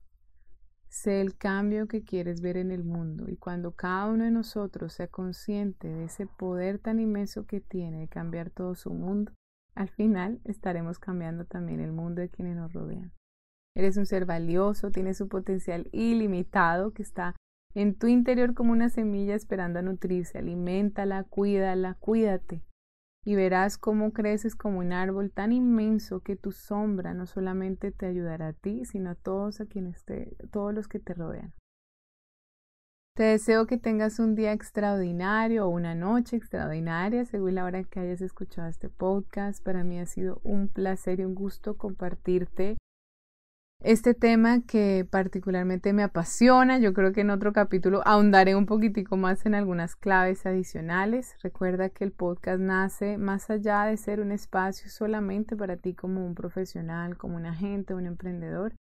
Sé 0.89 1.21
el 1.21 1.37
cambio 1.37 1.87
que 1.87 2.03
quieres 2.03 2.41
ver 2.41 2.57
en 2.57 2.71
el 2.71 2.83
mundo 2.83 3.29
y 3.29 3.37
cuando 3.37 3.71
cada 3.71 4.07
uno 4.07 4.25
de 4.25 4.31
nosotros 4.31 4.91
sea 4.91 5.07
consciente 5.07 5.87
de 5.87 6.03
ese 6.03 6.27
poder 6.27 6.79
tan 6.79 6.99
inmenso 6.99 7.45
que 7.45 7.61
tiene 7.61 8.01
de 8.01 8.07
cambiar 8.09 8.49
todo 8.49 8.75
su 8.75 8.93
mundo, 8.93 9.31
al 9.73 9.87
final 9.87 10.41
estaremos 10.43 10.99
cambiando 10.99 11.45
también 11.45 11.79
el 11.79 11.93
mundo 11.93 12.19
de 12.19 12.29
quienes 12.29 12.57
nos 12.57 12.73
rodean. 12.73 13.13
Eres 13.77 13.95
un 13.95 14.07
ser 14.07 14.25
valioso, 14.25 14.89
tienes 14.89 15.21
un 15.21 15.29
potencial 15.29 15.87
ilimitado 15.91 16.93
que 16.93 17.03
está 17.03 17.35
en 17.75 17.93
tu 17.93 18.07
interior 18.07 18.55
como 18.55 18.71
una 18.71 18.89
semilla 18.89 19.35
esperando 19.35 19.77
a 19.77 19.83
nutrirse. 19.83 20.39
Aliméntala, 20.39 21.25
cuídala, 21.25 21.93
cuídate. 21.99 22.63
Y 23.23 23.35
verás 23.35 23.77
cómo 23.77 24.13
creces 24.13 24.55
como 24.55 24.79
un 24.79 24.93
árbol 24.93 25.29
tan 25.29 25.51
inmenso 25.51 26.21
que 26.21 26.35
tu 26.35 26.51
sombra 26.51 27.13
no 27.13 27.27
solamente 27.27 27.91
te 27.91 28.07
ayudará 28.07 28.47
a 28.47 28.53
ti, 28.53 28.83
sino 28.83 29.11
a 29.11 29.15
todos 29.15 29.61
a 29.61 29.67
quienes 29.67 30.03
te, 30.05 30.35
todos 30.49 30.73
los 30.73 30.87
que 30.87 30.97
te 30.97 31.13
rodean. 31.13 31.53
Te 33.15 33.25
deseo 33.25 33.67
que 33.67 33.77
tengas 33.77 34.17
un 34.17 34.33
día 34.33 34.53
extraordinario 34.53 35.67
o 35.67 35.69
una 35.69 35.93
noche 35.93 36.35
extraordinaria 36.35 37.25
según 37.25 37.53
la 37.53 37.65
hora 37.65 37.83
que 37.83 37.99
hayas 37.99 38.21
escuchado 38.21 38.69
este 38.69 38.89
podcast. 38.89 39.63
Para 39.63 39.83
mí 39.83 39.99
ha 39.99 40.07
sido 40.07 40.41
un 40.43 40.67
placer 40.67 41.19
y 41.19 41.25
un 41.25 41.35
gusto 41.35 41.77
compartirte 41.77 42.77
este 43.79 44.13
tema 44.13 44.61
que 44.61 45.07
particularmente 45.09 45.93
me 45.93 46.03
apasiona. 46.03 46.79
Yo 46.79 46.93
creo 46.93 47.13
que 47.13 47.21
en 47.21 47.29
otro 47.29 47.53
capítulo 47.53 48.01
ahondaré 48.05 48.55
un 48.55 48.65
poquitico 48.65 49.17
más 49.17 49.45
en 49.45 49.55
algunas 49.55 49.95
claves 49.95 50.45
adicionales. 50.45 51.35
Recuerda 51.41 51.89
que 51.89 52.03
el 52.03 52.11
podcast 52.11 52.59
nace 52.59 53.17
más 53.17 53.49
allá 53.49 53.83
de 53.85 53.97
ser 53.97 54.19
un 54.19 54.31
espacio 54.31 54.89
solamente 54.89 55.55
para 55.55 55.77
ti 55.77 55.93
como 55.93 56.25
un 56.25 56.35
profesional, 56.35 57.17
como 57.17 57.35
un 57.35 57.45
agente, 57.45 57.93
un 57.93 58.07
emprendedor 58.07 58.73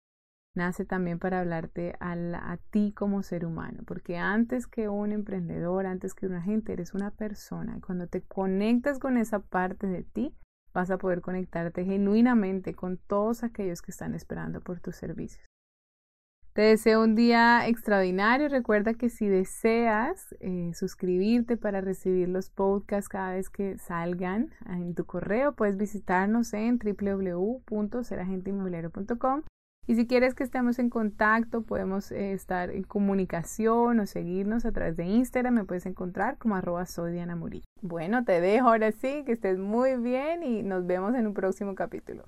nace 0.56 0.84
también 0.84 1.18
para 1.18 1.40
hablarte 1.40 1.94
a, 2.00 2.56
ti 2.70 2.92
como 2.92 3.22
ser 3.22 3.44
humano, 3.44 3.82
porque 3.86 4.16
antes 4.16 4.66
que 4.66 4.88
un 4.88 5.12
emprendedor, 5.12 5.86
antes 5.86 6.14
que 6.14 6.26
un 6.26 6.34
agente, 6.34 6.72
eres 6.72 6.94
una 6.94 7.10
persona. 7.10 7.76
Y 7.76 7.80
cuando 7.80 8.08
te 8.08 8.22
conectas 8.22 8.98
con 8.98 9.18
esa 9.18 9.40
parte 9.40 9.86
de 9.86 10.02
ti, 10.02 10.34
vas 10.76 10.90
a 10.90 10.98
poder 10.98 11.22
conectarte 11.22 11.86
genuinamente 11.86 12.74
con 12.74 12.98
todos 12.98 13.42
aquellos 13.42 13.80
que 13.80 13.92
están 13.92 14.14
esperando 14.14 14.60
por 14.60 14.78
tus 14.78 14.94
servicios. 14.94 15.42
Te 16.52 16.60
deseo 16.62 17.02
un 17.02 17.14
día 17.14 17.66
extraordinario. 17.66 18.50
Recuerda 18.50 18.92
que 18.94 19.08
si 19.08 19.26
deseas 19.26 20.34
eh, 20.40 20.72
suscribirte 20.74 21.56
para 21.56 21.80
recibir 21.80 22.28
los 22.28 22.50
podcasts 22.50 23.08
cada 23.08 23.32
vez 23.32 23.48
que 23.48 23.78
salgan 23.78 24.50
en 24.66 24.94
tu 24.94 25.06
correo, 25.06 25.54
puedes 25.54 25.78
visitarnos 25.78 26.52
en 26.52 26.78
www.seragentemobiliario.com 26.78 29.44
y 29.86 29.94
si 29.94 30.06
quieres 30.06 30.34
que 30.34 30.42
estemos 30.42 30.78
en 30.78 30.90
contacto, 30.90 31.62
podemos 31.62 32.10
eh, 32.10 32.32
estar 32.32 32.70
en 32.70 32.82
comunicación 32.82 34.00
o 34.00 34.06
seguirnos 34.06 34.64
a 34.64 34.72
través 34.72 34.96
de 34.96 35.04
Instagram. 35.04 35.54
Me 35.54 35.64
puedes 35.64 35.86
encontrar 35.86 36.38
como 36.38 36.56
arroba 36.56 36.86
soy 36.86 37.12
Diana 37.12 37.36
Murillo. 37.36 37.66
Bueno, 37.82 38.24
te 38.24 38.40
dejo 38.40 38.68
ahora 38.68 38.90
sí, 38.90 39.22
que 39.24 39.32
estés 39.32 39.58
muy 39.58 39.96
bien 39.96 40.42
y 40.42 40.62
nos 40.62 40.86
vemos 40.86 41.14
en 41.14 41.26
un 41.26 41.34
próximo 41.34 41.74
capítulo. 41.74 42.24